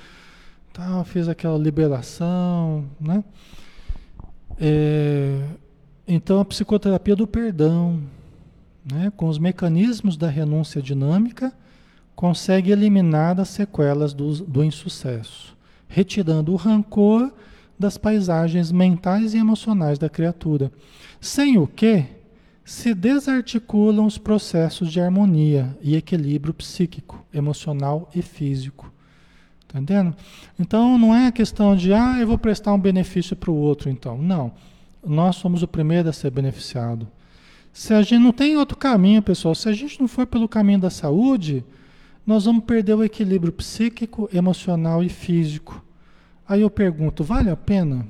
[0.74, 3.24] tal, fez aquela liberação, né?
[4.60, 5.40] É,
[6.08, 8.02] então, a psicoterapia do perdão,
[8.92, 9.12] né?
[9.16, 11.54] com os mecanismos da renúncia dinâmica,
[12.16, 15.56] consegue eliminar as sequelas do, do insucesso,
[15.88, 17.34] retirando o rancor
[17.78, 20.72] das paisagens mentais e emocionais da criatura,
[21.20, 22.06] sem o que
[22.64, 28.92] se desarticulam os processos de harmonia e equilíbrio psíquico, emocional e físico.
[29.68, 30.16] Tá entendendo?
[30.58, 33.90] Então não é a questão de, ah, eu vou prestar um benefício para o outro,
[33.90, 34.18] então.
[34.18, 34.54] Não.
[35.06, 37.08] Nós somos o primeiro a ser beneficiado.
[37.76, 40.80] Se a gente não tem outro caminho, pessoal, se a gente não for pelo caminho
[40.80, 41.62] da saúde,
[42.26, 45.84] nós vamos perder o equilíbrio psíquico, emocional e físico.
[46.48, 48.08] Aí eu pergunto, vale a pena?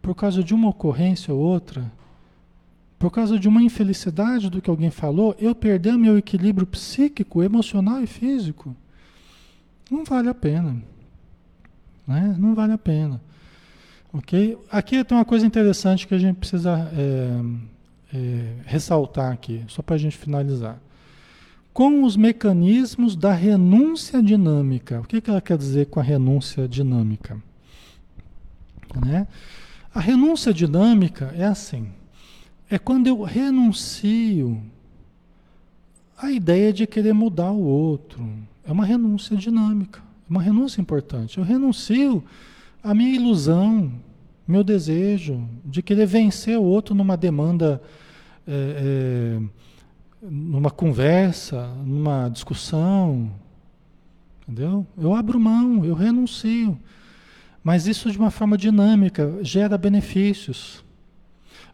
[0.00, 1.92] Por causa de uma ocorrência ou outra?
[2.98, 8.02] Por causa de uma infelicidade do que alguém falou, eu perder meu equilíbrio psíquico, emocional
[8.02, 8.74] e físico?
[9.90, 10.82] Não vale a pena.
[12.06, 12.34] Né?
[12.38, 13.20] Não vale a pena.
[14.10, 14.56] Ok?
[14.70, 17.38] Aqui tem uma coisa interessante que a gente precisa é,
[18.12, 20.80] é, ressaltar aqui, só para a gente finalizar
[21.76, 25.00] com os mecanismos da renúncia dinâmica.
[25.00, 27.36] O que, que ela quer dizer com a renúncia dinâmica?
[29.04, 29.28] Né?
[29.94, 31.88] A renúncia dinâmica é assim:
[32.70, 34.58] é quando eu renuncio
[36.16, 38.26] à ideia de querer mudar o outro.
[38.64, 41.36] É uma renúncia dinâmica, uma renúncia importante.
[41.36, 42.24] Eu renuncio
[42.82, 43.92] à minha ilusão,
[44.46, 47.82] meu desejo de querer vencer o outro numa demanda
[48.46, 49.66] é, é,
[50.22, 53.30] numa conversa, numa discussão,
[54.42, 54.86] entendeu?
[54.96, 56.78] Eu abro mão, eu renuncio.
[57.62, 60.84] Mas isso de uma forma dinâmica gera benefícios.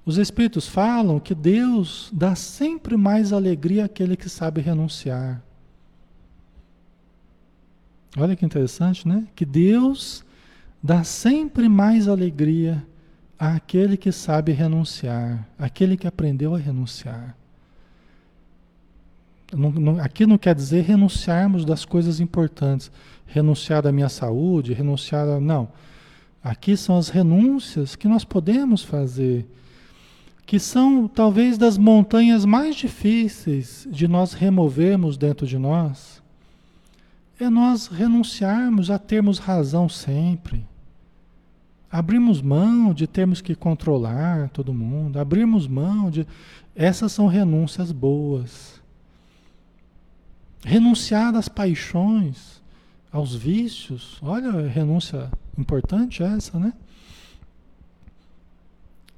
[0.04, 5.42] Os Espíritos falam que Deus dá sempre mais alegria àquele que sabe renunciar.
[8.16, 9.26] Olha que interessante, né?
[9.34, 10.24] Que Deus
[10.82, 12.84] dá sempre mais alegria
[13.38, 17.36] àquele que sabe renunciar, aquele que aprendeu a renunciar.
[19.52, 22.90] Não, não, aqui não quer dizer renunciarmos das coisas importantes,
[23.26, 25.38] renunciar da minha saúde, renunciar a.
[25.38, 25.68] Não.
[26.42, 29.46] Aqui são as renúncias que nós podemos fazer,
[30.44, 36.22] que são talvez das montanhas mais difíceis de nós removermos dentro de nós
[37.44, 40.64] é nós renunciarmos a termos razão sempre.
[41.92, 46.26] Abrimos mão de termos que controlar todo mundo, abrimos mão de.
[46.74, 48.80] Essas são renúncias boas.
[50.64, 52.62] Renunciar às paixões,
[53.12, 54.16] aos vícios.
[54.22, 56.72] Olha renúncia importante essa, né?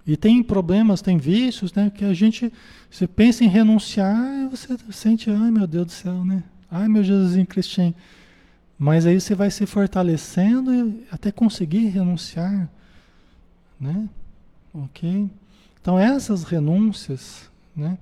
[0.04, 1.92] E tem problemas, tem vícios, né?
[1.94, 2.52] Que a gente,
[2.90, 6.42] você pensa em renunciar, você sente, ai meu Deus do céu, né?
[6.68, 7.94] Ai meu Jesusinho Cristiano.
[8.78, 12.68] Mas aí você vai se fortalecendo até conseguir renunciar,
[13.80, 14.08] né?
[14.72, 15.30] Ok?
[15.80, 17.96] Então essas renúncias, né?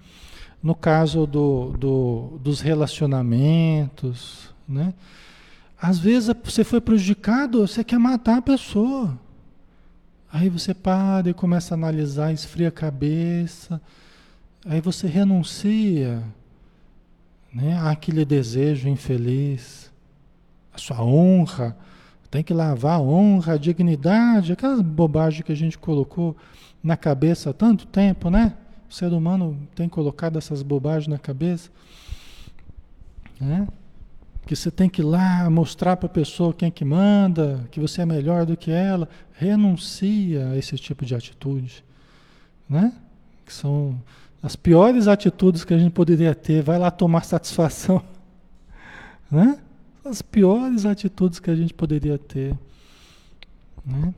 [0.63, 4.95] No caso do, do, dos relacionamentos, né?
[5.81, 9.19] Às vezes você foi prejudicado, você quer matar a pessoa.
[10.33, 13.81] Aí você para e começa a analisar, esfria a cabeça.
[14.65, 16.23] Aí você renuncia
[17.53, 19.92] né, àquele desejo infeliz
[20.73, 21.77] a sua honra,
[22.33, 26.35] tem que lavar a honra, a dignidade, aquelas bobagens que a gente colocou
[26.83, 28.55] na cabeça há tanto tempo, né?
[28.89, 31.71] O ser humano tem colocado essas bobagens na cabeça,
[33.39, 33.69] né?
[34.47, 38.01] Que você tem que ir lá mostrar para a pessoa quem que manda, que você
[38.01, 39.09] é melhor do que ela.
[39.35, 41.85] Renuncia a esse tipo de atitude,
[42.69, 42.95] né?
[43.45, 44.01] Que são
[44.43, 46.63] as piores atitudes que a gente poderia ter.
[46.63, 48.03] Vai lá tomar satisfação,
[49.31, 49.59] né?
[50.05, 52.57] As piores atitudes que a gente poderia ter.
[53.85, 54.15] Né?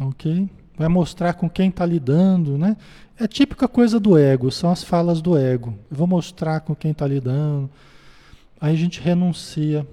[0.00, 0.48] Ok?
[0.76, 2.76] Vai mostrar com quem está lidando, né?
[3.18, 5.74] É típica coisa do ego, são as falas do ego.
[5.90, 7.70] Eu vou mostrar com quem está lidando.
[8.60, 9.86] Aí a gente renuncia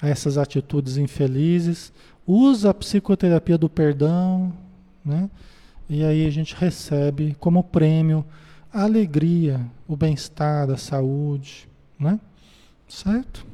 [0.00, 1.92] a essas atitudes infelizes,
[2.26, 4.52] usa a psicoterapia do perdão,
[5.04, 5.30] né?
[5.88, 8.24] E aí a gente recebe como prêmio
[8.72, 11.68] a alegria, o bem-estar, a saúde,
[11.98, 12.18] né?
[12.88, 13.45] Certo?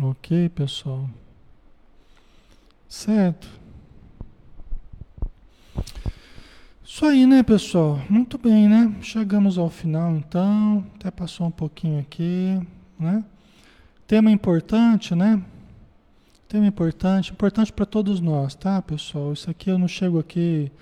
[0.00, 1.08] Ok, pessoal.
[2.88, 3.48] Certo.
[6.84, 8.00] Isso aí, né, pessoal?
[8.08, 8.94] Muito bem, né?
[9.02, 10.86] Chegamos ao final, então.
[10.94, 12.60] Até passou um pouquinho aqui,
[12.98, 13.24] né?
[14.06, 15.42] Tema importante, né?
[16.48, 19.34] Tema importante, importante para todos nós, tá, pessoal?
[19.34, 20.72] Isso aqui eu não chego aqui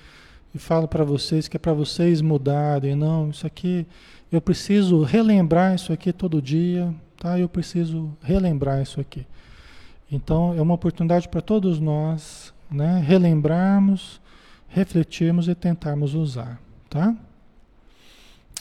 [0.54, 3.30] e falo para vocês que é para vocês mudarem, não.
[3.30, 3.84] Isso aqui
[4.30, 7.38] eu preciso relembrar isso aqui todo dia, tá?
[7.38, 9.26] Eu preciso relembrar isso aqui.
[10.10, 13.02] Então é uma oportunidade para todos nós, né?
[13.04, 14.20] Relembrarmos,
[14.68, 17.16] refletirmos e tentarmos usar, tá?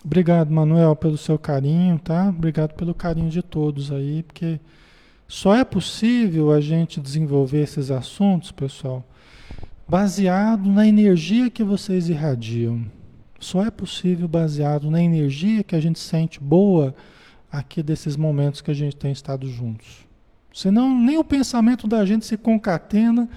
[0.03, 2.29] Obrigado, Manuel, pelo seu carinho, tá?
[2.29, 4.59] Obrigado pelo carinho de todos aí, porque
[5.27, 9.03] só é possível a gente desenvolver esses assuntos, pessoal,
[9.87, 12.85] baseado na energia que vocês irradiam.
[13.39, 16.95] Só é possível baseado na energia que a gente sente boa
[17.57, 20.05] aqui desses momentos que a gente tem estado juntos.
[20.53, 23.27] Senão nem o pensamento da gente se concatena,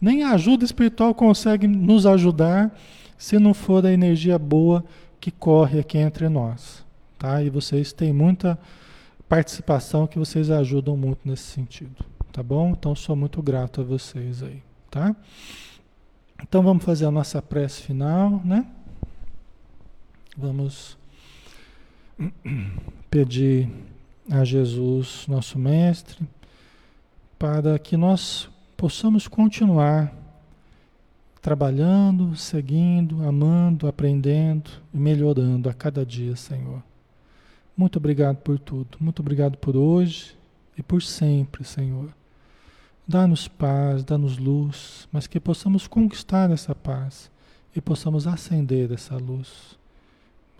[0.00, 2.72] nem a ajuda espiritual consegue nos ajudar
[3.18, 4.84] se não for a energia boa
[5.20, 6.84] que corre aqui entre nós.
[7.18, 7.42] Tá?
[7.42, 8.58] E vocês têm muita
[9.28, 12.04] participação que vocês ajudam muito nesse sentido.
[12.32, 12.70] Tá bom?
[12.70, 14.62] Então sou muito grato a vocês aí.
[14.90, 15.14] Tá?
[16.42, 18.66] Então vamos fazer a nossa prece final, né?
[20.36, 20.96] Vamos
[23.12, 23.68] pedir
[24.30, 26.26] a Jesus, nosso Mestre,
[27.38, 30.10] para que nós possamos continuar
[31.42, 36.82] trabalhando, seguindo, amando, aprendendo e melhorando a cada dia, Senhor.
[37.76, 40.34] Muito obrigado por tudo, muito obrigado por hoje
[40.74, 42.08] e por sempre, Senhor.
[43.06, 47.30] Dá-nos paz, dá-nos luz, mas que possamos conquistar essa paz
[47.76, 49.78] e possamos acender essa luz.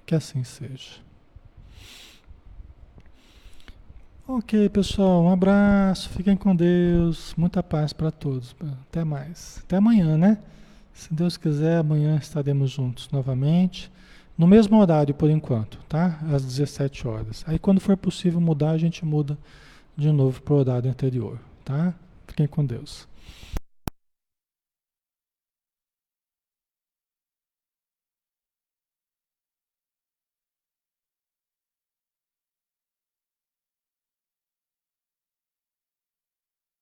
[0.04, 1.11] Que assim seja.
[4.26, 8.54] Ok, pessoal, um abraço, fiquem com Deus, muita paz para todos.
[8.88, 9.60] Até mais.
[9.64, 10.38] Até amanhã, né?
[10.94, 13.90] Se Deus quiser, amanhã estaremos juntos novamente.
[14.38, 16.20] No mesmo horário, por enquanto, tá?
[16.32, 17.44] Às 17 horas.
[17.48, 19.36] Aí, quando for possível mudar, a gente muda
[19.96, 21.92] de novo para o horário anterior, tá?
[22.28, 23.08] Fiquem com Deus.